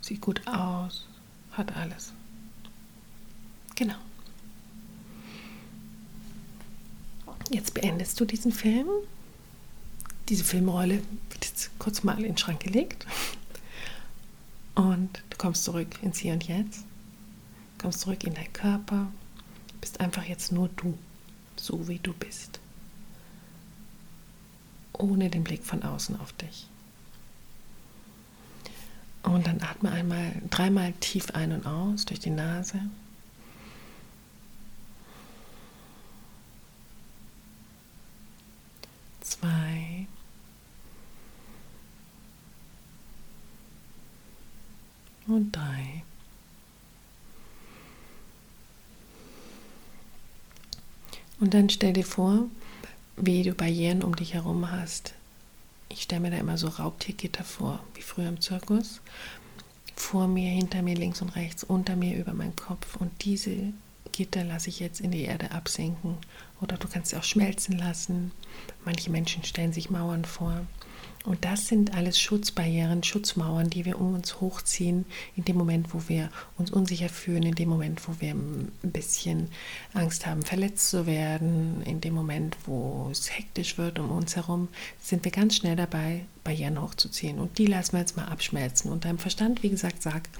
sieht 0.00 0.20
gut 0.20 0.46
aus, 0.46 1.06
hat 1.52 1.76
alles. 1.76 2.12
Genau. 3.76 3.94
Jetzt 7.50 7.74
beendest 7.74 8.18
du 8.18 8.24
diesen 8.24 8.50
Film. 8.50 8.88
Diese 10.28 10.42
Filmrolle 10.42 11.02
wird 11.30 11.44
jetzt 11.44 11.70
kurz 11.78 12.02
mal 12.02 12.16
in 12.18 12.24
den 12.24 12.36
Schrank 12.36 12.60
gelegt. 12.60 13.06
Und 14.74 15.22
du 15.30 15.36
kommst 15.36 15.62
zurück 15.62 16.02
ins 16.02 16.18
Hier 16.18 16.32
und 16.32 16.44
Jetzt. 16.48 16.84
Kommst 17.78 18.00
zurück 18.00 18.24
in 18.24 18.34
deinen 18.34 18.52
Körper. 18.52 19.06
Bist 19.80 20.00
einfach 20.00 20.24
jetzt 20.24 20.50
nur 20.50 20.68
du. 20.76 20.98
So 21.54 21.86
wie 21.86 21.98
du 21.98 22.12
bist. 22.12 22.58
Ohne 24.98 25.30
den 25.30 25.44
Blick 25.44 25.64
von 25.64 25.82
außen 25.82 26.18
auf 26.20 26.32
dich. 26.34 26.66
Und 29.22 29.46
dann 29.46 29.60
atme 29.60 29.90
einmal, 29.90 30.40
dreimal 30.50 30.92
tief 31.00 31.32
ein 31.32 31.52
und 31.52 31.66
aus 31.66 32.04
durch 32.04 32.20
die 32.20 32.30
Nase. 32.30 32.80
Zwei. 39.20 40.06
Und 45.26 45.50
drei. 45.50 46.04
Und 51.40 51.52
dann 51.52 51.68
stell 51.68 51.92
dir 51.92 52.04
vor, 52.04 52.48
wie 53.16 53.42
du 53.42 53.54
Barrieren 53.54 54.02
um 54.02 54.14
dich 54.14 54.34
herum 54.34 54.70
hast, 54.70 55.14
ich 55.88 56.02
stelle 56.02 56.22
mir 56.22 56.30
da 56.30 56.38
immer 56.38 56.58
so 56.58 56.68
Raubtiergitter 56.68 57.44
vor, 57.44 57.80
wie 57.94 58.02
früher 58.02 58.28
im 58.28 58.40
Zirkus. 58.40 59.00
Vor 59.94 60.28
mir, 60.28 60.50
hinter 60.50 60.82
mir, 60.82 60.94
links 60.94 61.22
und 61.22 61.36
rechts, 61.36 61.64
unter 61.64 61.96
mir, 61.96 62.16
über 62.18 62.34
meinen 62.34 62.56
Kopf. 62.56 62.96
Und 62.96 63.24
diese 63.24 63.72
Gitter 64.12 64.44
lasse 64.44 64.68
ich 64.68 64.80
jetzt 64.80 65.00
in 65.00 65.10
die 65.10 65.22
Erde 65.22 65.52
absinken. 65.52 66.18
Oder 66.60 66.76
du 66.76 66.88
kannst 66.88 67.10
sie 67.10 67.16
auch 67.16 67.24
schmelzen 67.24 67.78
lassen. 67.78 68.32
Manche 68.84 69.10
Menschen 69.10 69.44
stellen 69.44 69.72
sich 69.72 69.88
Mauern 69.88 70.24
vor. 70.24 70.66
Und 71.26 71.44
das 71.44 71.66
sind 71.66 71.92
alles 71.92 72.20
Schutzbarrieren, 72.20 73.02
Schutzmauern, 73.02 73.68
die 73.68 73.84
wir 73.84 74.00
um 74.00 74.14
uns 74.14 74.40
hochziehen, 74.40 75.04
in 75.34 75.44
dem 75.44 75.56
Moment, 75.56 75.92
wo 75.92 76.00
wir 76.06 76.30
uns 76.56 76.70
unsicher 76.70 77.08
fühlen, 77.08 77.42
in 77.42 77.56
dem 77.56 77.68
Moment, 77.68 78.06
wo 78.06 78.14
wir 78.20 78.30
ein 78.30 78.70
bisschen 78.82 79.48
Angst 79.92 80.24
haben, 80.24 80.42
verletzt 80.42 80.88
zu 80.88 81.04
werden, 81.06 81.82
in 81.84 82.00
dem 82.00 82.14
Moment, 82.14 82.56
wo 82.64 83.08
es 83.10 83.36
hektisch 83.36 83.76
wird 83.76 83.98
um 83.98 84.12
uns 84.12 84.36
herum, 84.36 84.68
sind 85.00 85.24
wir 85.24 85.32
ganz 85.32 85.56
schnell 85.56 85.74
dabei, 85.74 86.24
Barrieren 86.44 86.80
hochzuziehen. 86.80 87.40
Und 87.40 87.58
die 87.58 87.66
lassen 87.66 87.94
wir 87.94 88.00
jetzt 88.00 88.16
mal 88.16 88.26
abschmelzen. 88.26 88.92
Und 88.92 89.04
deinem 89.04 89.18
Verstand, 89.18 89.64
wie 89.64 89.70
gesagt, 89.70 90.02
sagt, 90.02 90.30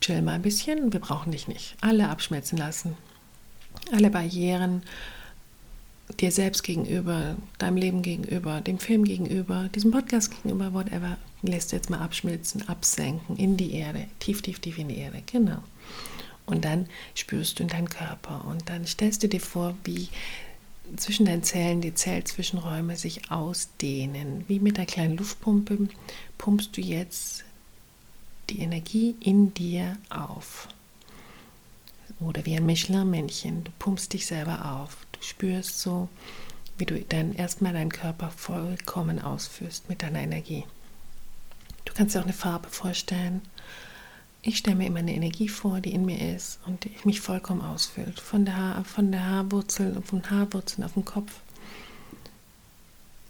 chill 0.00 0.22
mal 0.22 0.32
ein 0.32 0.42
bisschen, 0.42 0.90
wir 0.90 1.00
brauchen 1.00 1.32
dich 1.32 1.48
nicht. 1.48 1.76
Alle 1.82 2.08
abschmelzen 2.08 2.56
lassen. 2.56 2.96
Alle 3.92 4.08
Barrieren 4.08 4.84
dir 6.20 6.32
selbst 6.32 6.62
gegenüber, 6.62 7.36
deinem 7.58 7.76
Leben 7.76 8.02
gegenüber, 8.02 8.60
dem 8.60 8.78
Film 8.78 9.04
gegenüber, 9.04 9.68
diesem 9.74 9.90
Podcast 9.90 10.30
gegenüber, 10.30 10.72
whatever, 10.72 11.18
lässt 11.42 11.72
du 11.72 11.76
jetzt 11.76 11.90
mal 11.90 12.00
abschmilzen, 12.00 12.68
absenken 12.68 13.36
in 13.36 13.56
die 13.56 13.74
Erde, 13.74 14.06
tief, 14.18 14.42
tief, 14.42 14.60
tief 14.60 14.78
in 14.78 14.88
die 14.88 14.98
Erde, 14.98 15.22
genau. 15.30 15.58
Und 16.46 16.64
dann 16.64 16.86
spürst 17.14 17.58
du 17.58 17.62
in 17.62 17.68
deinen 17.68 17.88
Körper 17.88 18.44
und 18.46 18.68
dann 18.68 18.86
stellst 18.86 19.22
du 19.22 19.28
dir 19.28 19.40
vor, 19.40 19.74
wie 19.84 20.08
zwischen 20.96 21.26
deinen 21.26 21.42
Zellen 21.42 21.80
die 21.80 21.94
Zellzwischenräume 21.94 22.96
sich 22.96 23.30
ausdehnen. 23.30 24.44
Wie 24.48 24.58
mit 24.58 24.76
einer 24.76 24.86
kleinen 24.86 25.16
Luftpumpe 25.16 25.88
pumpst 26.38 26.76
du 26.76 26.80
jetzt 26.80 27.44
die 28.50 28.60
Energie 28.60 29.14
in 29.20 29.54
dir 29.54 29.96
auf. 30.10 30.68
Oder 32.20 32.44
wie 32.44 32.56
ein 32.56 32.66
Michelin-Männchen, 32.66 33.64
du 33.64 33.70
pumpst 33.78 34.12
dich 34.12 34.26
selber 34.26 34.80
auf 34.80 35.01
spürst 35.22 35.80
so, 35.80 36.08
wie 36.78 36.86
du 36.86 37.00
dann 37.00 37.34
erstmal 37.34 37.72
deinen 37.72 37.92
Körper 37.92 38.30
vollkommen 38.30 39.20
ausführst 39.20 39.88
mit 39.88 40.02
deiner 40.02 40.20
Energie. 40.20 40.64
Du 41.84 41.92
kannst 41.94 42.14
dir 42.14 42.20
auch 42.20 42.24
eine 42.24 42.32
Farbe 42.32 42.68
vorstellen. 42.68 43.42
Ich 44.42 44.58
stelle 44.58 44.76
mir 44.76 44.86
immer 44.86 44.98
eine 44.98 45.14
Energie 45.14 45.48
vor, 45.48 45.80
die 45.80 45.92
in 45.92 46.04
mir 46.04 46.34
ist 46.34 46.58
und 46.66 46.84
die 46.84 46.90
mich 47.04 47.20
vollkommen 47.20 47.60
ausfüllt. 47.60 48.18
Von 48.18 48.44
der, 48.44 48.56
Haar, 48.56 48.84
von 48.84 49.12
der 49.12 49.24
Haarwurzel, 49.24 50.02
von 50.02 50.28
Haarwurzeln 50.28 50.84
auf 50.84 50.94
dem 50.94 51.04
Kopf. 51.04 51.32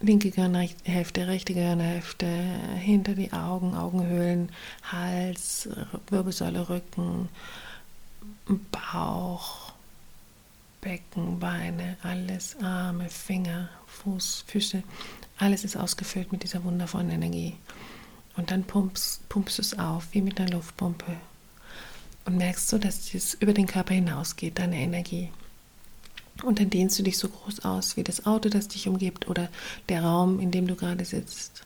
Linke 0.00 0.30
Gehirnhälfte, 0.30 1.28
rechte 1.28 1.54
Gehirnhälfte, 1.54 2.26
hinter 2.26 3.14
die 3.14 3.32
Augen, 3.32 3.76
Augenhöhlen, 3.76 4.50
Hals, 4.90 5.68
Wirbelsäule, 6.08 6.68
Rücken, 6.68 7.28
Bauch, 8.72 9.71
Becken, 10.82 11.38
Beine, 11.38 11.96
alles, 12.02 12.56
Arme, 12.60 13.08
Finger, 13.08 13.68
Fuß, 13.86 14.44
Füße, 14.48 14.82
alles 15.38 15.62
ist 15.62 15.76
ausgefüllt 15.76 16.32
mit 16.32 16.42
dieser 16.42 16.64
wundervollen 16.64 17.10
Energie. 17.10 17.54
Und 18.36 18.50
dann 18.50 18.64
pumpst, 18.64 19.28
pumpst 19.28 19.58
du 19.58 19.62
es 19.62 19.78
auf, 19.78 20.08
wie 20.10 20.20
mit 20.20 20.40
einer 20.40 20.50
Luftpumpe. 20.50 21.16
Und 22.24 22.36
merkst 22.36 22.72
du, 22.72 22.78
dass 22.78 23.14
es 23.14 23.34
über 23.34 23.52
den 23.52 23.68
Körper 23.68 23.94
hinausgeht, 23.94 24.58
deine 24.58 24.76
Energie. 24.76 25.30
Und 26.42 26.58
dann 26.58 26.70
dehnst 26.70 26.98
du 26.98 27.04
dich 27.04 27.16
so 27.16 27.28
groß 27.28 27.64
aus 27.64 27.96
wie 27.96 28.02
das 28.02 28.26
Auto, 28.26 28.48
das 28.48 28.66
dich 28.66 28.88
umgibt 28.88 29.28
oder 29.28 29.48
der 29.88 30.02
Raum, 30.02 30.40
in 30.40 30.50
dem 30.50 30.66
du 30.66 30.74
gerade 30.74 31.04
sitzt. 31.04 31.64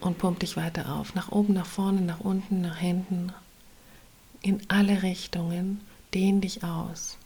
Und 0.00 0.18
pump 0.18 0.40
dich 0.40 0.56
weiter 0.56 0.92
auf. 0.92 1.14
Nach 1.14 1.30
oben, 1.30 1.54
nach 1.54 1.66
vorne, 1.66 2.00
nach 2.00 2.18
unten, 2.18 2.62
nach 2.62 2.78
hinten. 2.78 3.32
In 4.42 4.60
alle 4.66 5.04
Richtungen. 5.04 5.82
Dehn 6.14 6.40
dich 6.40 6.64
aus 6.64 7.18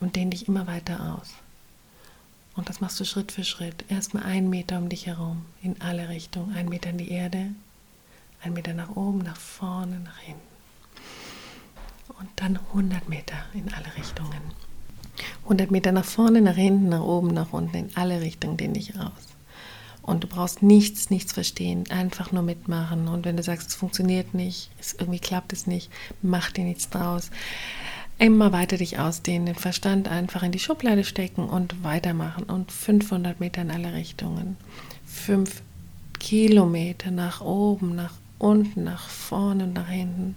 und 0.00 0.16
dehn 0.16 0.30
dich 0.30 0.48
immer 0.48 0.66
weiter 0.66 1.18
aus. 1.18 1.28
Und 2.54 2.68
das 2.68 2.80
machst 2.80 2.98
du 2.98 3.04
Schritt 3.04 3.32
für 3.32 3.44
Schritt. 3.44 3.84
Erstmal 3.88 4.22
einen 4.24 4.48
Meter 4.48 4.78
um 4.78 4.88
dich 4.88 5.06
herum, 5.06 5.44
in 5.62 5.80
alle 5.80 6.08
Richtungen. 6.08 6.56
Ein 6.56 6.68
Meter 6.68 6.90
in 6.90 6.98
die 6.98 7.10
Erde, 7.10 7.50
ein 8.42 8.54
Meter 8.54 8.72
nach 8.72 8.96
oben, 8.96 9.18
nach 9.18 9.36
vorne, 9.36 10.00
nach 10.00 10.18
hinten. 10.18 10.40
Und 12.18 12.28
dann 12.36 12.58
100 12.68 13.08
Meter 13.08 13.36
in 13.52 13.72
alle 13.74 13.94
Richtungen. 13.96 14.40
100 15.44 15.70
Meter 15.70 15.92
nach 15.92 16.04
vorne, 16.04 16.40
nach 16.40 16.56
hinten, 16.56 16.88
nach 16.88 17.02
oben, 17.02 17.28
nach 17.28 17.52
unten, 17.52 17.76
in 17.76 17.96
alle 17.96 18.22
Richtungen 18.22 18.56
dehn 18.56 18.72
dich 18.72 18.98
aus. 18.98 19.12
Und 20.00 20.24
du 20.24 20.28
brauchst 20.28 20.62
nichts, 20.62 21.10
nichts 21.10 21.32
verstehen, 21.32 21.84
einfach 21.90 22.32
nur 22.32 22.42
mitmachen. 22.42 23.08
Und 23.08 23.26
wenn 23.26 23.36
du 23.36 23.42
sagst, 23.42 23.68
es 23.68 23.74
funktioniert 23.74 24.34
nicht, 24.34 24.70
es 24.78 24.94
irgendwie 24.94 25.18
klappt 25.18 25.52
es 25.52 25.66
nicht, 25.66 25.90
mach 26.22 26.52
dir 26.52 26.64
nichts 26.64 26.88
draus 26.88 27.30
immer 28.18 28.52
weiter 28.52 28.78
dich 28.78 28.98
ausdehnen, 28.98 29.46
den 29.46 29.54
Verstand 29.54 30.08
einfach 30.08 30.42
in 30.42 30.52
die 30.52 30.58
Schublade 30.58 31.04
stecken 31.04 31.48
und 31.48 31.82
weitermachen 31.84 32.44
und 32.44 32.72
500 32.72 33.40
Meter 33.40 33.62
in 33.62 33.70
alle 33.70 33.92
Richtungen, 33.92 34.56
5 35.06 35.62
Kilometer 36.18 37.10
nach 37.10 37.42
oben, 37.42 37.94
nach 37.94 38.14
unten, 38.38 38.84
nach 38.84 39.08
vorne 39.08 39.64
und 39.64 39.74
nach 39.74 39.88
hinten, 39.88 40.34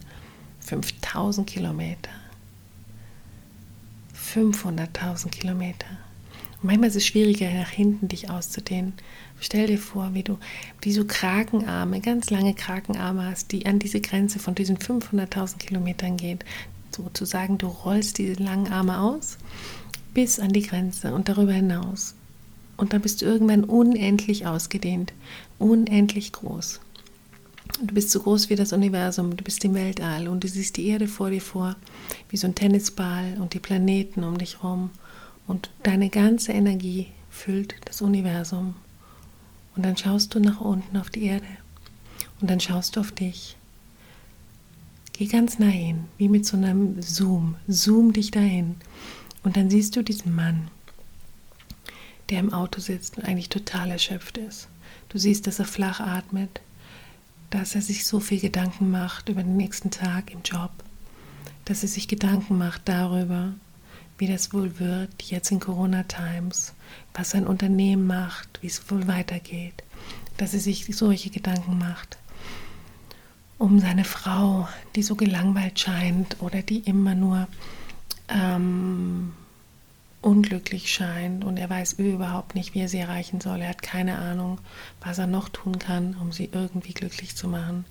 5000 0.59 1.47
Kilometer, 1.47 2.11
500.000 4.33 5.29
Kilometer. 5.29 5.87
Und 6.61 6.65
manchmal 6.65 6.89
ist 6.89 6.97
es 6.97 7.05
schwieriger, 7.05 7.49
nach 7.51 7.69
hinten 7.69 8.09
dich 8.09 8.29
auszudehnen. 8.29 8.93
Stell 9.39 9.67
dir 9.67 9.77
vor, 9.77 10.13
wie 10.13 10.23
du 10.23 10.37
wie 10.81 10.91
so 10.91 11.05
Krakenarme, 11.05 12.01
ganz 12.01 12.29
lange 12.29 12.53
Krakenarme 12.53 13.23
hast, 13.23 13.53
die 13.53 13.65
an 13.65 13.79
diese 13.79 14.01
Grenze 14.01 14.39
von 14.39 14.55
diesen 14.55 14.77
500.000 14.77 15.57
Kilometern 15.57 16.17
gehen 16.17 16.39
sozusagen, 16.95 17.57
du 17.57 17.67
rollst 17.67 18.17
diese 18.17 18.41
langen 18.41 18.71
Arme 18.71 18.99
aus 18.99 19.37
bis 20.13 20.39
an 20.39 20.51
die 20.51 20.63
Grenze 20.63 21.13
und 21.13 21.29
darüber 21.29 21.53
hinaus. 21.53 22.15
Und 22.77 22.93
dann 22.93 23.01
bist 23.01 23.21
du 23.21 23.25
irgendwann 23.25 23.63
unendlich 23.63 24.47
ausgedehnt, 24.47 25.13
unendlich 25.59 26.31
groß. 26.31 26.79
Du 27.81 27.93
bist 27.93 28.11
so 28.11 28.21
groß 28.21 28.49
wie 28.49 28.55
das 28.55 28.73
Universum, 28.73 29.37
du 29.37 29.43
bist 29.43 29.63
im 29.63 29.73
Weltall 29.75 30.27
und 30.27 30.43
du 30.43 30.47
siehst 30.47 30.77
die 30.77 30.87
Erde 30.87 31.07
vor 31.07 31.29
dir 31.29 31.41
vor, 31.41 31.75
wie 32.29 32.37
so 32.37 32.47
ein 32.47 32.55
Tennisball 32.55 33.37
und 33.39 33.53
die 33.53 33.59
Planeten 33.59 34.23
um 34.23 34.37
dich 34.37 34.61
herum. 34.61 34.89
Und 35.47 35.69
deine 35.83 36.09
ganze 36.09 36.51
Energie 36.51 37.07
füllt 37.29 37.75
das 37.85 38.01
Universum. 38.01 38.75
Und 39.75 39.83
dann 39.85 39.97
schaust 39.97 40.33
du 40.35 40.39
nach 40.39 40.59
unten 40.59 40.97
auf 40.97 41.09
die 41.09 41.25
Erde. 41.25 41.47
Und 42.41 42.49
dann 42.49 42.59
schaust 42.59 42.95
du 42.95 42.99
auf 42.99 43.11
dich. 43.11 43.55
Geh 45.19 45.25
ganz 45.25 45.59
nah 45.59 45.65
hin, 45.65 46.05
wie 46.17 46.29
mit 46.29 46.45
so 46.45 46.55
einem 46.55 47.01
Zoom. 47.01 47.57
Zoom 47.67 48.13
dich 48.13 48.31
dahin. 48.31 48.77
Und 49.43 49.57
dann 49.57 49.69
siehst 49.69 49.97
du 49.97 50.01
diesen 50.01 50.33
Mann, 50.33 50.69
der 52.29 52.39
im 52.39 52.53
Auto 52.53 52.79
sitzt 52.79 53.17
und 53.17 53.25
eigentlich 53.25 53.49
total 53.49 53.91
erschöpft 53.91 54.37
ist. 54.37 54.69
Du 55.09 55.17
siehst, 55.17 55.45
dass 55.45 55.59
er 55.59 55.65
flach 55.65 55.99
atmet, 55.99 56.61
dass 57.49 57.75
er 57.75 57.81
sich 57.81 58.05
so 58.05 58.21
viel 58.21 58.39
Gedanken 58.39 58.91
macht 58.91 59.27
über 59.27 59.43
den 59.43 59.57
nächsten 59.57 59.91
Tag 59.91 60.31
im 60.31 60.41
Job, 60.41 60.71
dass 61.65 61.83
er 61.83 61.89
sich 61.89 62.07
Gedanken 62.07 62.57
macht 62.57 62.83
darüber, 62.85 63.51
wie 64.19 64.27
das 64.27 64.53
wohl 64.53 64.79
wird 64.79 65.21
jetzt 65.23 65.51
in 65.51 65.59
Corona 65.59 66.03
Times, 66.03 66.71
was 67.13 67.31
sein 67.31 67.45
Unternehmen 67.45 68.07
macht, 68.07 68.59
wie 68.61 68.67
es 68.67 68.89
wohl 68.89 69.05
weitergeht, 69.09 69.83
dass 70.37 70.53
er 70.53 70.61
sich 70.61 70.85
solche 70.95 71.29
Gedanken 71.29 71.77
macht. 71.77 72.17
Um 73.59 73.79
seine 73.79 74.05
Frau, 74.05 74.69
die 74.95 75.03
so 75.03 75.15
gelangweilt 75.15 75.79
scheint 75.79 76.37
oder 76.39 76.61
die 76.61 76.79
immer 76.79 77.13
nur 77.13 77.47
ähm, 78.29 79.33
unglücklich 80.21 80.89
scheint 80.91 81.43
und 81.43 81.57
er 81.57 81.69
weiß 81.69 81.93
überhaupt 81.93 82.55
nicht, 82.55 82.73
wie 82.73 82.79
er 82.79 82.87
sie 82.87 82.99
erreichen 82.99 83.41
soll. 83.41 83.59
Er 83.59 83.69
hat 83.69 83.81
keine 83.81 84.17
Ahnung, 84.17 84.59
was 85.01 85.17
er 85.17 85.27
noch 85.27 85.49
tun 85.49 85.77
kann, 85.77 86.15
um 86.21 86.31
sie 86.31 86.49
irgendwie 86.53 86.93
glücklich 86.93 87.35
zu 87.35 87.49
machen. 87.49 87.83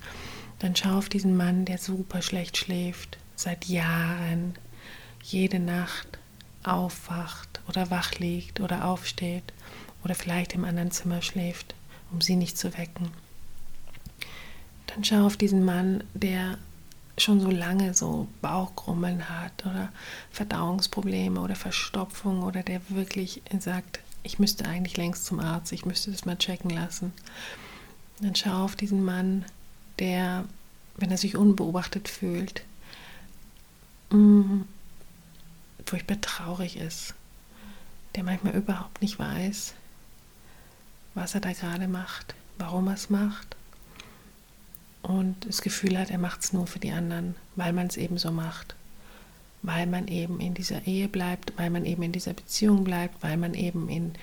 Dann 0.57 0.75
schau 0.75 0.97
auf 0.97 1.07
diesen 1.07 1.37
Mann, 1.37 1.65
der 1.65 1.77
super 1.77 2.23
schlecht 2.23 2.57
schläft, 2.57 3.19
seit 3.35 3.65
Jahren, 3.65 4.55
jede 5.21 5.59
Nacht 5.59 6.17
aufwacht 6.63 7.61
oder 7.67 7.91
wach 7.91 8.15
liegt 8.15 8.59
oder 8.59 8.85
aufsteht 8.85 9.53
oder 10.03 10.15
vielleicht 10.15 10.55
im 10.55 10.65
anderen 10.65 10.89
Zimmer 10.89 11.21
schläft, 11.21 11.75
um 12.11 12.21
sie 12.21 12.35
nicht 12.35 12.57
zu 12.57 12.75
wecken. 12.75 13.11
Dann 14.89 15.03
schau 15.03 15.25
auf 15.25 15.37
diesen 15.37 15.63
Mann, 15.63 16.03
der 16.15 16.57
schon 17.17 17.39
so 17.39 17.51
lange 17.51 17.93
so 17.93 18.27
Bauchgrummeln 18.41 19.29
hat 19.29 19.65
oder 19.65 19.89
Verdauungsprobleme 20.31 21.39
oder 21.39 21.55
Verstopfung 21.55 22.41
oder 22.43 22.63
der 22.63 22.81
wirklich 22.89 23.43
sagt, 23.59 23.99
ich 24.23 24.39
müsste 24.39 24.65
eigentlich 24.65 24.97
längst 24.97 25.25
zum 25.25 25.39
Arzt, 25.39 25.71
ich 25.71 25.85
müsste 25.85 26.11
das 26.11 26.25
mal 26.25 26.37
checken 26.37 26.71
lassen. 26.71 27.13
Dann 28.19 28.35
schau 28.35 28.63
auf 28.63 28.75
diesen 28.75 29.03
Mann, 29.03 29.45
der, 29.99 30.45
wenn 30.97 31.11
er 31.11 31.17
sich 31.17 31.37
unbeobachtet 31.37 32.07
fühlt, 32.07 32.63
mm, 34.09 34.61
furchtbar 35.85 36.19
traurig 36.21 36.77
ist, 36.77 37.13
der 38.15 38.23
manchmal 38.23 38.55
überhaupt 38.55 39.01
nicht 39.01 39.19
weiß, 39.19 39.75
was 41.13 41.35
er 41.35 41.41
da 41.41 41.53
gerade 41.53 41.87
macht, 41.87 42.33
warum 42.57 42.87
er 42.87 42.95
es 42.95 43.09
macht 43.09 43.55
und 45.01 45.35
das 45.47 45.61
Gefühl 45.61 45.97
hat, 45.97 46.11
er 46.11 46.17
macht 46.17 46.41
es 46.41 46.53
nur 46.53 46.67
für 46.67 46.79
die 46.79 46.91
anderen, 46.91 47.35
weil 47.55 47.73
man 47.73 47.87
es 47.87 47.97
eben 47.97 48.17
so 48.17 48.31
macht, 48.31 48.75
weil 49.61 49.87
man 49.87 50.07
eben 50.07 50.39
in 50.39 50.53
dieser 50.53 50.87
Ehe 50.87 51.07
bleibt, 51.07 51.53
weil 51.57 51.69
man 51.69 51.85
eben 51.85 52.03
in 52.03 52.11
dieser 52.11 52.33
Beziehung 52.33 52.83
bleibt, 52.83 53.21
weil 53.21 53.37
man 53.37 53.53
eben 53.53 53.89
in 53.89 54.13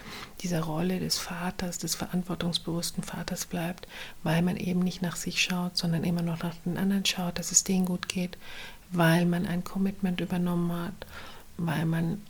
dieser 0.40 0.62
Rolle 0.62 0.99
des 0.99 1.18
Vaters, 1.18 1.78
des 1.78 1.95
verantwortungsbewussten 1.95 3.02
Vaters 3.02 3.47
bleibt, 3.47 3.87
weil 4.23 4.42
man 4.42 4.56
eben 4.56 4.80
nicht 4.80 5.02
nach 5.02 5.16
sich 5.16 5.42
schaut, 5.42 5.76
sondern 5.76 6.04
immer 6.04 6.23
noch 6.23 6.42
nach 6.42 6.54
den 6.64 6.78
anderen 6.78 7.04
schaut, 7.04 7.38
dass 7.38 7.52
es 7.52 7.64
denen 7.64 7.87
gut 7.87 8.09
geht, 8.09 8.38
weil 8.90 9.26
man 9.26 9.47
ein 9.47 9.64
Commitment 9.64 10.21
übernommen 10.21 10.73
hat, 10.73 11.06
weil 11.59 11.87
man 11.87 12.23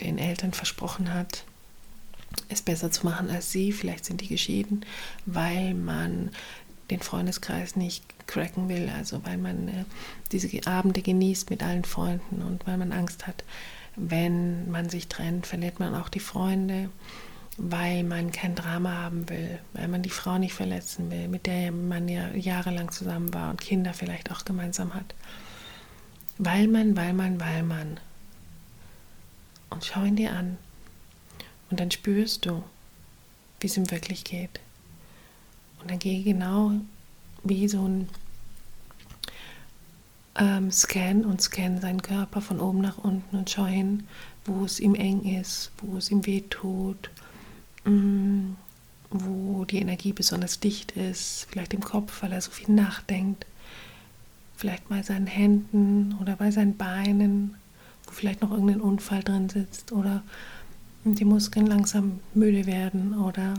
den 0.00 0.18
Eltern 0.18 0.52
versprochen 0.52 1.12
hat, 1.12 1.44
es 2.48 2.62
besser 2.62 2.90
zu 2.90 3.04
machen 3.04 3.30
als 3.30 3.50
sie, 3.50 3.72
vielleicht 3.72 4.04
sind 4.04 4.20
die 4.20 4.28
geschieden, 4.28 4.84
weil 5.26 5.74
man 5.74 6.30
den 6.90 7.00
Freundeskreis 7.00 7.76
nicht 7.76 8.04
cracken 8.26 8.68
will, 8.68 8.90
also 8.94 9.24
weil 9.24 9.38
man 9.38 9.68
äh, 9.68 9.84
diese 10.32 10.66
Abende 10.66 11.02
genießt 11.02 11.50
mit 11.50 11.62
allen 11.62 11.84
Freunden 11.84 12.42
und 12.42 12.66
weil 12.66 12.76
man 12.76 12.92
Angst 12.92 13.26
hat, 13.26 13.44
wenn 13.96 14.70
man 14.70 14.88
sich 14.88 15.08
trennt, 15.08 15.46
verliert 15.46 15.80
man 15.80 15.94
auch 15.94 16.08
die 16.08 16.20
Freunde, 16.20 16.90
weil 17.56 18.04
man 18.04 18.30
kein 18.30 18.54
Drama 18.54 18.92
haben 18.92 19.28
will, 19.28 19.58
weil 19.72 19.88
man 19.88 20.02
die 20.02 20.10
Frau 20.10 20.38
nicht 20.38 20.54
verletzen 20.54 21.10
will, 21.10 21.26
mit 21.28 21.46
der 21.46 21.72
man 21.72 22.08
ja 22.08 22.30
jahrelang 22.34 22.92
zusammen 22.92 23.34
war 23.34 23.50
und 23.50 23.60
Kinder 23.60 23.92
vielleicht 23.92 24.30
auch 24.30 24.44
gemeinsam 24.44 24.94
hat. 24.94 25.14
Weil 26.38 26.68
man, 26.68 26.96
weil 26.96 27.12
man, 27.12 27.40
weil 27.40 27.64
man. 27.64 27.98
Und 29.70 29.84
schau 29.84 30.04
ihn 30.04 30.14
dir 30.14 30.32
an. 30.32 30.56
Und 31.68 31.80
dann 31.80 31.90
spürst 31.90 32.46
du, 32.46 32.62
wie 33.60 33.66
es 33.66 33.76
ihm 33.76 33.90
wirklich 33.90 34.22
geht. 34.22 34.60
Und 35.80 35.90
dann 35.90 35.98
gehe 35.98 36.22
genau 36.22 36.72
wie 37.44 37.68
so 37.68 37.86
ein 37.86 38.08
ähm, 40.38 40.70
Scan 40.70 41.24
und 41.24 41.42
scan 41.42 41.80
seinen 41.80 42.02
Körper 42.02 42.40
von 42.40 42.60
oben 42.60 42.80
nach 42.80 42.98
unten 42.98 43.36
und 43.36 43.50
schau 43.50 43.66
hin, 43.66 44.04
wo 44.44 44.64
es 44.64 44.80
ihm 44.80 44.94
eng 44.94 45.22
ist, 45.22 45.72
wo 45.78 45.98
es 45.98 46.10
ihm 46.10 46.24
weh 46.26 46.42
tut, 46.48 47.10
mm, 47.84 48.52
wo 49.10 49.64
die 49.64 49.78
Energie 49.78 50.12
besonders 50.12 50.60
dicht 50.60 50.92
ist, 50.92 51.46
vielleicht 51.50 51.74
im 51.74 51.82
Kopf, 51.82 52.22
weil 52.22 52.32
er 52.32 52.40
so 52.40 52.50
viel 52.50 52.74
nachdenkt, 52.74 53.46
vielleicht 54.56 54.88
bei 54.88 55.02
seinen 55.02 55.26
Händen 55.26 56.16
oder 56.20 56.36
bei 56.36 56.50
seinen 56.50 56.76
Beinen, 56.76 57.56
wo 58.04 58.12
vielleicht 58.12 58.42
noch 58.42 58.50
irgendein 58.50 58.80
Unfall 58.80 59.22
drin 59.22 59.48
sitzt 59.48 59.92
oder 59.92 60.22
die 61.04 61.24
Muskeln 61.24 61.66
langsam 61.66 62.20
müde 62.34 62.66
werden 62.66 63.18
oder 63.18 63.54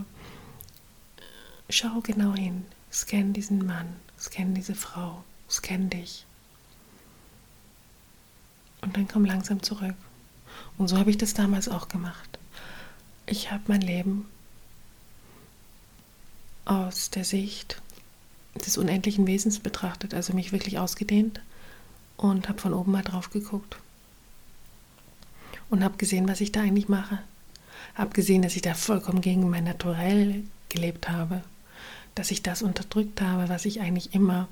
Schau 1.72 2.00
genau 2.00 2.34
hin, 2.34 2.64
scan 2.92 3.32
diesen 3.32 3.64
Mann, 3.64 3.86
scan 4.18 4.54
diese 4.54 4.74
Frau, 4.74 5.22
scan 5.48 5.88
dich. 5.88 6.26
Und 8.80 8.96
dann 8.96 9.06
komm 9.06 9.24
langsam 9.24 9.62
zurück. 9.62 9.94
Und 10.78 10.88
so 10.88 10.98
habe 10.98 11.10
ich 11.10 11.18
das 11.18 11.32
damals 11.32 11.68
auch 11.68 11.86
gemacht. 11.86 12.40
Ich 13.26 13.52
habe 13.52 13.62
mein 13.68 13.82
Leben 13.82 14.26
aus 16.64 17.10
der 17.10 17.24
Sicht 17.24 17.80
des 18.56 18.76
unendlichen 18.76 19.28
Wesens 19.28 19.60
betrachtet, 19.60 20.12
also 20.12 20.32
mich 20.34 20.50
wirklich 20.50 20.80
ausgedehnt 20.80 21.40
und 22.16 22.48
habe 22.48 22.60
von 22.60 22.74
oben 22.74 22.90
mal 22.90 23.04
drauf 23.04 23.30
geguckt 23.30 23.76
und 25.68 25.84
habe 25.84 25.98
gesehen, 25.98 26.26
was 26.26 26.40
ich 26.40 26.50
da 26.50 26.62
eigentlich 26.62 26.88
mache. 26.88 27.20
Habe 27.94 28.10
gesehen, 28.10 28.42
dass 28.42 28.56
ich 28.56 28.62
da 28.62 28.74
vollkommen 28.74 29.20
gegen 29.20 29.48
mein 29.48 29.64
Naturell 29.64 30.42
gelebt 30.68 31.08
habe 31.08 31.44
dass 32.14 32.30
ich 32.30 32.42
das 32.42 32.62
unterdrückt 32.62 33.20
habe, 33.20 33.48
was 33.48 33.64
ich 33.64 33.80
eigentlich 33.80 34.14
immer, 34.14 34.48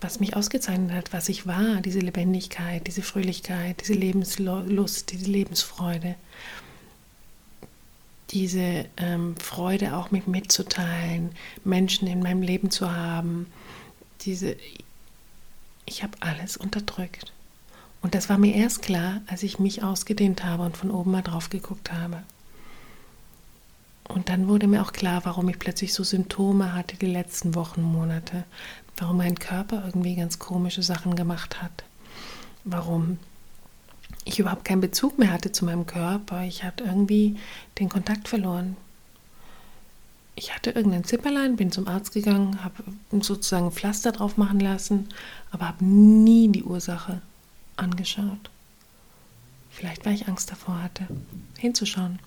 was 0.00 0.20
mich 0.20 0.36
ausgezeichnet 0.36 0.92
hat, 0.92 1.12
was 1.12 1.28
ich 1.28 1.46
war, 1.46 1.80
diese 1.80 2.00
Lebendigkeit, 2.00 2.86
diese 2.86 3.02
Fröhlichkeit, 3.02 3.80
diese 3.80 3.94
Lebenslust, 3.94 5.12
diese 5.12 5.30
Lebensfreude, 5.30 6.16
diese 8.30 8.86
ähm, 8.96 9.36
Freude 9.36 9.96
auch 9.96 10.10
mit 10.10 10.26
mitzuteilen, 10.26 11.30
Menschen 11.64 12.08
in 12.08 12.20
meinem 12.20 12.42
Leben 12.42 12.70
zu 12.70 12.92
haben, 12.92 13.46
diese, 14.22 14.56
ich 15.84 16.02
habe 16.02 16.16
alles 16.20 16.56
unterdrückt. 16.56 17.32
Und 18.02 18.14
das 18.14 18.28
war 18.28 18.38
mir 18.38 18.54
erst 18.54 18.82
klar, 18.82 19.20
als 19.26 19.42
ich 19.42 19.58
mich 19.58 19.82
ausgedehnt 19.82 20.44
habe 20.44 20.64
und 20.64 20.76
von 20.76 20.90
oben 20.90 21.12
mal 21.12 21.22
drauf 21.22 21.50
geguckt 21.50 21.92
habe. 21.92 22.22
Und 24.08 24.28
dann 24.28 24.48
wurde 24.48 24.66
mir 24.66 24.82
auch 24.82 24.92
klar, 24.92 25.24
warum 25.24 25.48
ich 25.48 25.58
plötzlich 25.58 25.92
so 25.92 26.04
Symptome 26.04 26.72
hatte 26.74 26.96
die 26.96 27.06
letzten 27.06 27.54
Wochen, 27.54 27.82
Monate. 27.82 28.44
Warum 28.96 29.18
mein 29.18 29.38
Körper 29.38 29.82
irgendwie 29.84 30.14
ganz 30.14 30.38
komische 30.38 30.82
Sachen 30.82 31.16
gemacht 31.16 31.62
hat. 31.62 31.84
Warum 32.64 33.18
ich 34.24 34.38
überhaupt 34.38 34.64
keinen 34.64 34.80
Bezug 34.80 35.18
mehr 35.18 35.32
hatte 35.32 35.52
zu 35.52 35.64
meinem 35.64 35.86
Körper. 35.86 36.42
Ich 36.44 36.64
hatte 36.64 36.84
irgendwie 36.84 37.36
den 37.78 37.88
Kontakt 37.88 38.28
verloren. 38.28 38.76
Ich 40.34 40.54
hatte 40.54 40.70
irgendein 40.70 41.04
Zipperlein, 41.04 41.56
bin 41.56 41.72
zum 41.72 41.88
Arzt 41.88 42.12
gegangen, 42.12 42.62
habe 42.62 42.84
sozusagen 43.22 43.72
Pflaster 43.72 44.12
drauf 44.12 44.36
machen 44.36 44.60
lassen, 44.60 45.08
aber 45.50 45.68
habe 45.68 45.84
nie 45.84 46.48
die 46.48 46.64
Ursache 46.64 47.22
angeschaut. 47.76 48.50
Vielleicht, 49.70 50.04
weil 50.04 50.14
ich 50.14 50.28
Angst 50.28 50.50
davor 50.50 50.82
hatte, 50.82 51.06
hinzuschauen. 51.56 52.18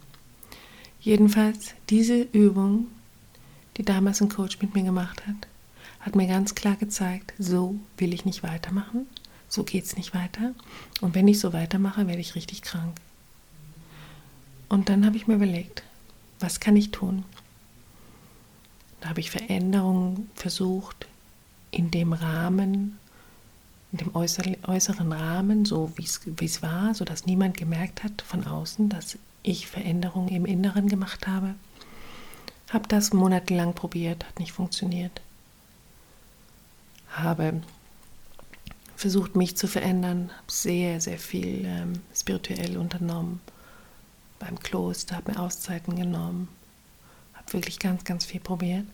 Jedenfalls, 1.02 1.74
diese 1.90 2.22
Übung, 2.22 2.88
die 3.78 3.84
damals 3.84 4.22
ein 4.22 4.30
Coach 4.30 4.60
mit 4.62 4.76
mir 4.76 4.84
gemacht 4.84 5.26
hat, 5.26 5.48
hat 6.02 6.16
mir 6.16 6.28
ganz 6.28 6.56
klar 6.56 6.76
gezeigt, 6.76 7.34
so 7.40 7.76
will 7.98 8.14
ich 8.14 8.26
nicht 8.26 8.44
weitermachen, 8.44 9.08
so 9.48 9.64
geht 9.64 9.86
es 9.86 9.96
nicht 9.96 10.14
weiter. 10.14 10.54
Und 11.02 11.16
wenn 11.16 11.28
ich 11.28 11.40
so 11.40 11.54
weitermache, 11.54 12.08
werde 12.08 12.22
ich 12.22 12.36
richtig 12.36 12.62
krank. 12.62 12.96
Und 14.68 14.90
dann 14.90 15.06
habe 15.06 15.18
ich 15.18 15.28
mir 15.28 15.36
überlegt, 15.36 15.84
was 16.40 16.60
kann 16.60 16.76
ich 16.76 16.92
tun? 16.92 17.24
Da 19.02 19.10
habe 19.10 19.22
ich 19.22 19.32
Veränderungen 19.32 20.30
versucht 20.36 21.08
in 21.72 21.92
dem 21.92 22.14
Rahmen, 22.14 22.98
in 23.92 23.98
dem 24.00 24.16
äußeren 24.16 25.12
Rahmen, 25.12 25.66
so 25.66 25.92
wie 25.96 26.46
es 26.46 26.62
war, 26.62 26.94
sodass 26.94 27.26
niemand 27.26 27.58
gemerkt 27.58 28.04
hat 28.04 28.22
von 28.22 28.46
außen, 28.46 28.90
dass 28.90 29.18
ich 29.44 29.68
Veränderungen 29.68 30.30
im 30.30 30.46
Inneren 30.46 30.88
gemacht 30.88 31.28
habe. 31.28 31.56
Habe 32.70 32.88
das 32.88 33.14
monatelang 33.14 33.74
probiert, 33.74 34.26
hat 34.26 34.40
nicht 34.40 34.52
funktioniert. 34.52 35.22
Habe 37.12 37.62
versucht, 38.96 39.36
mich 39.36 39.56
zu 39.56 39.68
verändern, 39.68 40.30
habe 40.36 40.52
sehr, 40.52 41.00
sehr 41.00 41.18
viel 41.18 41.64
ähm, 41.66 41.94
spirituell 42.14 42.78
unternommen. 42.78 43.40
Beim 44.40 44.60
Kloster, 44.60 45.16
habe 45.16 45.32
mir 45.32 45.40
Auszeiten 45.40 45.96
genommen, 45.96 46.50
habe 47.34 47.54
wirklich 47.54 47.80
ganz, 47.80 48.04
ganz 48.04 48.26
viel 48.26 48.42
probiert. 48.42 48.86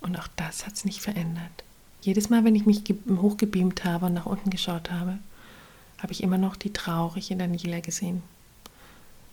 Und 0.00 0.18
auch 0.18 0.28
das 0.36 0.66
hat 0.66 0.74
es 0.74 0.84
nicht 0.84 1.00
verändert. 1.00 1.64
Jedes 2.00 2.30
Mal, 2.30 2.44
wenn 2.44 2.54
ich 2.54 2.64
mich 2.64 2.82
hochgebeamt 3.08 3.84
habe 3.84 4.06
und 4.06 4.14
nach 4.14 4.26
unten 4.26 4.50
geschaut 4.50 4.90
habe, 4.90 5.18
habe 5.98 6.12
ich 6.12 6.22
immer 6.22 6.38
noch 6.38 6.56
die 6.56 6.72
traurige 6.72 7.36
Daniela 7.36 7.80
gesehen. 7.80 8.22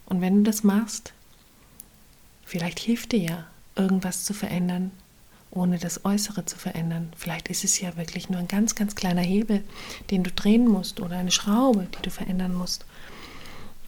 Und 0.07 0.21
wenn 0.21 0.37
du 0.37 0.43
das 0.43 0.63
machst, 0.63 1.13
vielleicht 2.45 2.79
hilft 2.79 3.11
dir 3.11 3.19
ja, 3.19 3.47
irgendwas 3.75 4.23
zu 4.23 4.33
verändern, 4.33 4.91
ohne 5.51 5.77
das 5.77 6.05
Äußere 6.05 6.45
zu 6.45 6.57
verändern. 6.57 7.11
Vielleicht 7.15 7.49
ist 7.49 7.63
es 7.63 7.79
ja 7.79 7.95
wirklich 7.97 8.29
nur 8.29 8.39
ein 8.39 8.47
ganz, 8.47 8.75
ganz 8.75 8.95
kleiner 8.95 9.21
Hebel, 9.21 9.63
den 10.09 10.23
du 10.23 10.31
drehen 10.31 10.67
musst 10.67 10.99
oder 10.99 11.17
eine 11.17 11.31
Schraube, 11.31 11.87
die 11.97 12.01
du 12.01 12.09
verändern 12.09 12.53
musst. 12.53 12.85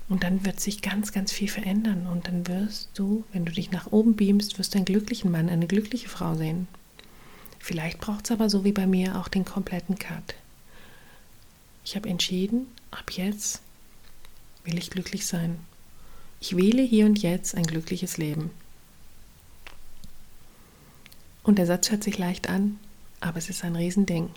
Und 0.09 0.23
dann 0.23 0.43
wird 0.45 0.59
sich 0.59 0.81
ganz, 0.81 1.11
ganz 1.11 1.31
viel 1.31 1.49
verändern. 1.49 2.07
Und 2.07 2.27
dann 2.27 2.47
wirst 2.47 2.89
du, 2.95 3.23
wenn 3.31 3.45
du 3.45 3.51
dich 3.51 3.71
nach 3.71 3.91
oben 3.91 4.15
beamst, 4.15 4.57
wirst 4.57 4.73
du 4.73 4.77
einen 4.77 4.85
glücklichen 4.85 5.31
Mann, 5.31 5.49
eine 5.49 5.67
glückliche 5.67 6.09
Frau 6.09 6.35
sehen. 6.35 6.67
Vielleicht 7.59 7.99
braucht 7.99 8.25
es 8.25 8.31
aber 8.31 8.49
so 8.49 8.63
wie 8.63 8.71
bei 8.71 8.87
mir 8.87 9.17
auch 9.19 9.27
den 9.27 9.45
kompletten 9.45 9.99
Cut. 9.99 10.35
Ich 11.85 11.95
habe 11.95 12.09
entschieden, 12.09 12.67
ab 12.91 13.11
jetzt 13.11 13.61
will 14.63 14.77
ich 14.77 14.89
glücklich 14.89 15.27
sein. 15.27 15.59
Ich 16.41 16.55
wähle 16.55 16.81
hier 16.81 17.05
und 17.05 17.21
jetzt 17.21 17.55
ein 17.55 17.65
glückliches 17.65 18.17
Leben. 18.17 18.51
Und 21.43 21.57
der 21.57 21.65
Satz 21.65 21.91
hört 21.91 22.03
sich 22.03 22.17
leicht 22.17 22.49
an, 22.49 22.79
aber 23.19 23.37
es 23.37 23.49
ist 23.49 23.63
ein 23.63 23.75
Riesending. 23.75 24.29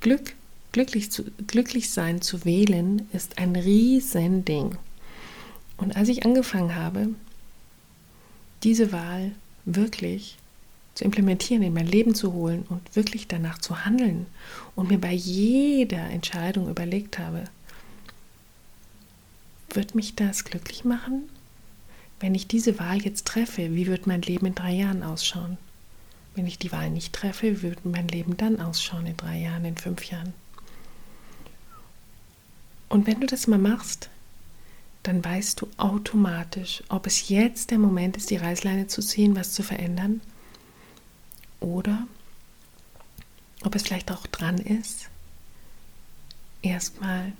Glück, 0.00 0.34
glücklich, 0.72 1.10
zu, 1.10 1.24
glücklich 1.46 1.90
sein 1.90 2.20
zu 2.20 2.44
wählen, 2.44 3.08
ist 3.12 3.38
ein 3.38 3.56
Riesending. 3.56 4.76
Und 5.76 5.96
als 5.96 6.08
ich 6.08 6.26
angefangen 6.26 6.74
habe, 6.74 7.08
diese 8.64 8.92
Wahl 8.92 9.32
wirklich 9.64 10.36
zu 10.94 11.04
implementieren, 11.04 11.62
in 11.62 11.74
mein 11.74 11.86
Leben 11.86 12.14
zu 12.14 12.32
holen 12.32 12.64
und 12.68 12.96
wirklich 12.96 13.28
danach 13.28 13.58
zu 13.58 13.84
handeln 13.84 14.26
und 14.74 14.88
mir 14.88 15.00
bei 15.00 15.12
jeder 15.12 16.10
Entscheidung 16.10 16.68
überlegt 16.68 17.18
habe, 17.18 17.44
wird 19.70 19.94
mich 19.94 20.16
das 20.16 20.44
glücklich 20.44 20.84
machen? 20.84 21.28
Wenn 22.20 22.34
ich 22.34 22.48
diese 22.48 22.78
Wahl 22.78 23.00
jetzt 23.00 23.26
treffe, 23.26 23.74
wie 23.74 23.86
wird 23.86 24.06
mein 24.06 24.22
Leben 24.22 24.46
in 24.46 24.54
drei 24.54 24.72
Jahren 24.72 25.02
ausschauen? 25.02 25.56
Wenn 26.34 26.46
ich 26.46 26.58
die 26.58 26.72
Wahl 26.72 26.90
nicht 26.90 27.12
treffe, 27.12 27.58
wie 27.58 27.62
wird 27.62 27.84
mein 27.84 28.08
Leben 28.08 28.36
dann 28.36 28.60
ausschauen 28.60 29.06
in 29.06 29.16
drei 29.16 29.38
Jahren, 29.38 29.64
in 29.64 29.76
fünf 29.76 30.04
Jahren? 30.04 30.32
Und 32.88 33.06
wenn 33.06 33.20
du 33.20 33.26
das 33.26 33.46
mal 33.46 33.58
machst, 33.58 34.08
dann 35.02 35.24
weißt 35.24 35.60
du 35.60 35.68
automatisch, 35.76 36.82
ob 36.88 37.06
es 37.06 37.28
jetzt 37.28 37.70
der 37.70 37.78
Moment 37.78 38.16
ist, 38.16 38.30
die 38.30 38.36
Reißleine 38.36 38.88
zu 38.88 39.00
ziehen, 39.00 39.36
was 39.36 39.52
zu 39.52 39.62
verändern 39.62 40.20
oder 41.60 42.06
ob 43.62 43.74
es 43.74 43.82
vielleicht 43.82 44.10
auch 44.10 44.26
dran 44.26 44.58
ist, 44.58 45.08
erstmal 46.62 47.32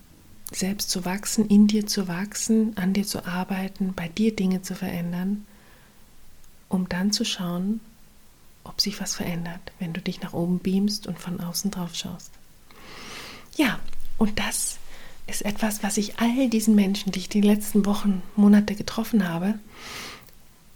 selbst 0.51 0.91
zu 0.91 1.05
wachsen, 1.05 1.47
in 1.49 1.67
dir 1.67 1.87
zu 1.87 2.09
wachsen, 2.09 2.77
an 2.77 2.93
dir 2.93 3.07
zu 3.07 3.27
arbeiten, 3.27 3.93
bei 3.95 4.09
dir 4.09 4.35
Dinge 4.35 4.63
zu 4.63 4.75
verändern, 4.75 5.47
um 6.69 6.89
dann 6.89 7.13
zu 7.13 7.25
schauen, 7.25 7.81
ob 8.65 8.81
sich 8.81 9.01
was 9.01 9.15
verändert, 9.15 9.61
wenn 9.79 9.93
du 9.93 10.01
dich 10.01 10.21
nach 10.21 10.33
oben 10.33 10.59
beamst 10.59 11.07
und 11.07 11.19
von 11.19 11.41
außen 11.41 11.71
drauf 11.71 11.95
schaust. 11.95 12.31
Ja, 13.57 13.79
und 14.19 14.39
das 14.39 14.79
ist 15.27 15.43
etwas, 15.45 15.83
was 15.83 15.97
ich 15.97 16.19
all 16.19 16.49
diesen 16.49 16.75
Menschen, 16.75 17.13
die 17.13 17.21
ich 17.21 17.29
die 17.29 17.41
letzten 17.41 17.85
Wochen, 17.87 18.23
Monate 18.37 18.75
getroffen 18.75 19.29
habe, 19.29 19.59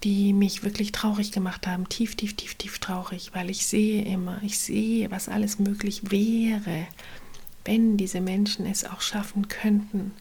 die 0.04 0.32
mich 0.32 0.64
wirklich 0.64 0.92
traurig 0.92 1.32
gemacht 1.32 1.66
haben, 1.66 1.88
tief, 1.88 2.16
tief, 2.16 2.34
tief, 2.34 2.54
tief 2.56 2.78
traurig, 2.78 3.30
weil 3.34 3.50
ich 3.50 3.66
sehe 3.66 4.04
immer, 4.04 4.40
ich 4.42 4.58
sehe, 4.58 5.10
was 5.10 5.28
alles 5.28 5.58
möglich 5.58 6.10
wäre, 6.10 6.86
wenn 7.64 7.96
diese 7.96 8.20
Menschen 8.20 8.66
es 8.66 8.84
auch 8.84 9.00
schaffen 9.00 9.48
könnten, 9.48 10.12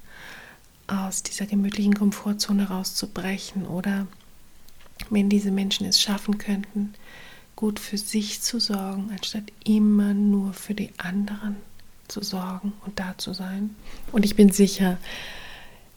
aus 0.87 1.23
dieser 1.23 1.45
gemütlichen 1.45 1.93
Komfortzone 1.93 2.69
rauszubrechen 2.69 3.65
oder 3.65 4.07
wenn 5.09 5.29
diese 5.29 5.51
Menschen 5.51 5.85
es 5.85 6.01
schaffen 6.01 6.37
könnten, 6.37 6.93
gut 7.55 7.79
für 7.79 7.97
sich 7.97 8.41
zu 8.41 8.59
sorgen, 8.59 9.09
anstatt 9.11 9.45
immer 9.63 10.13
nur 10.13 10.53
für 10.53 10.73
die 10.73 10.91
anderen 10.97 11.55
zu 12.07 12.21
sorgen 12.21 12.73
und 12.85 12.99
da 12.99 13.17
zu 13.17 13.33
sein. 13.33 13.75
Und 14.11 14.25
ich 14.25 14.35
bin 14.35 14.51
sicher, 14.51 14.97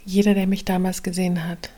jeder, 0.04 0.34
der 0.34 0.46
mich 0.46 0.64
damals 0.64 1.02
gesehen 1.02 1.44
hat, 1.44 1.70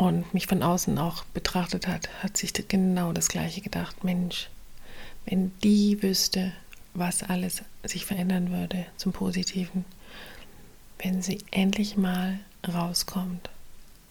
und 0.00 0.32
mich 0.32 0.46
von 0.46 0.62
außen 0.62 0.96
auch 0.98 1.24
betrachtet 1.24 1.86
hat, 1.86 2.08
hat 2.22 2.36
sich 2.36 2.54
genau 2.68 3.12
das 3.12 3.28
Gleiche 3.28 3.60
gedacht. 3.60 4.02
Mensch, 4.02 4.48
wenn 5.26 5.52
die 5.62 6.02
wüsste, 6.02 6.52
was 6.94 7.22
alles 7.22 7.62
sich 7.84 8.04
verändern 8.04 8.50
würde 8.50 8.86
zum 8.96 9.12
Positiven, 9.12 9.84
wenn 10.98 11.22
sie 11.22 11.38
endlich 11.50 11.96
mal 11.96 12.40
rauskommt 12.66 13.50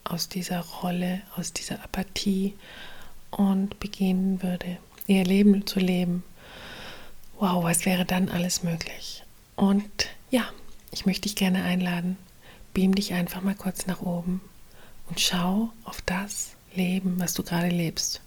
aus 0.04 0.30
dieser 0.30 0.62
Rolle, 0.62 1.22
aus 1.36 1.54
dieser 1.54 1.84
Apathie 1.84 2.56
und 3.32 3.80
beginnen 3.80 4.42
würde, 4.42 4.78
ihr 5.08 5.24
Leben 5.24 5.68
zu 5.68 5.80
leben. 5.80 6.24
Wow, 7.40 7.64
was 7.64 7.86
wäre 7.86 8.06
dann 8.06 8.30
alles 8.30 8.64
möglich? 8.64 9.24
Und 9.56 10.08
ja, 10.32 10.50
ich 10.92 11.06
möchte 11.06 11.24
dich 11.24 11.36
gerne 11.36 11.64
einladen. 11.64 12.18
Beam 12.74 12.96
dich 12.96 13.14
einfach 13.14 13.42
mal 13.42 13.56
kurz 13.56 13.88
nach 13.88 14.02
oben 14.02 14.42
und 15.10 15.20
schau 15.20 15.72
auf 15.84 16.02
das 16.02 16.56
Leben, 16.76 17.20
was 17.20 17.34
du 17.34 17.44
gerade 17.44 17.70
lebst. 17.70 18.22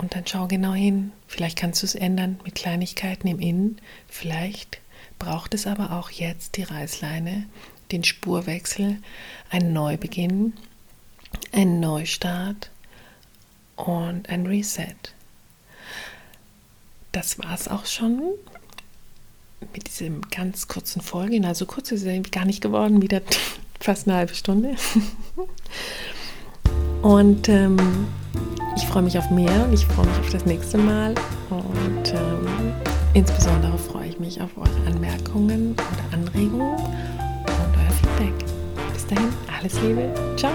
Und 0.00 0.14
dann 0.14 0.26
schau 0.26 0.46
genau 0.46 0.72
hin. 0.72 1.12
Vielleicht 1.26 1.58
kannst 1.58 1.82
du 1.82 1.86
es 1.86 1.94
ändern 1.94 2.40
mit 2.42 2.54
Kleinigkeiten 2.54 3.28
im 3.28 3.38
Innen. 3.38 3.78
Vielleicht 4.08 4.80
braucht 5.18 5.52
es 5.52 5.66
aber 5.66 5.92
auch 5.92 6.08
jetzt 6.08 6.56
die 6.56 6.62
Reißleine, 6.62 7.44
den 7.92 8.02
Spurwechsel, 8.02 8.96
einen 9.50 9.74
Neubeginn, 9.74 10.54
einen 11.52 11.80
Neustart 11.80 12.70
und 13.76 14.30
ein 14.30 14.46
Reset. 14.46 14.96
Das 17.12 17.38
war 17.38 17.52
es 17.52 17.68
auch 17.68 17.84
schon 17.84 18.22
mit 19.74 19.86
diesem 19.86 20.22
ganz 20.30 20.66
kurzen 20.66 21.02
Folge. 21.02 21.46
Also 21.46 21.66
kurz 21.66 21.92
ist 21.92 22.06
es 22.06 22.30
gar 22.30 22.46
nicht 22.46 22.62
geworden, 22.62 23.02
wieder 23.02 23.20
fast 23.80 24.08
eine 24.08 24.16
halbe 24.16 24.34
Stunde. 24.34 24.76
Und 27.02 27.48
ähm, 27.48 27.76
ich 28.76 28.86
freue 28.86 29.02
mich 29.02 29.18
auf 29.18 29.30
mehr 29.30 29.64
und 29.66 29.72
ich 29.72 29.86
freue 29.86 30.06
mich 30.06 30.18
auf 30.18 30.30
das 30.30 30.46
nächste 30.46 30.78
Mal. 30.78 31.14
Und 31.50 32.12
ähm, 32.12 32.72
insbesondere 33.14 33.76
freue 33.78 34.08
ich 34.08 34.18
mich 34.18 34.40
auf 34.40 34.50
eure 34.56 34.86
Anmerkungen 34.86 35.72
oder 35.72 36.18
Anregungen 36.18 36.74
und 36.74 37.76
euer 37.76 37.90
Feedback. 38.00 38.46
Bis 38.92 39.06
dahin, 39.06 39.28
alles 39.58 39.80
Liebe. 39.82 40.12
Ciao. 40.36 40.52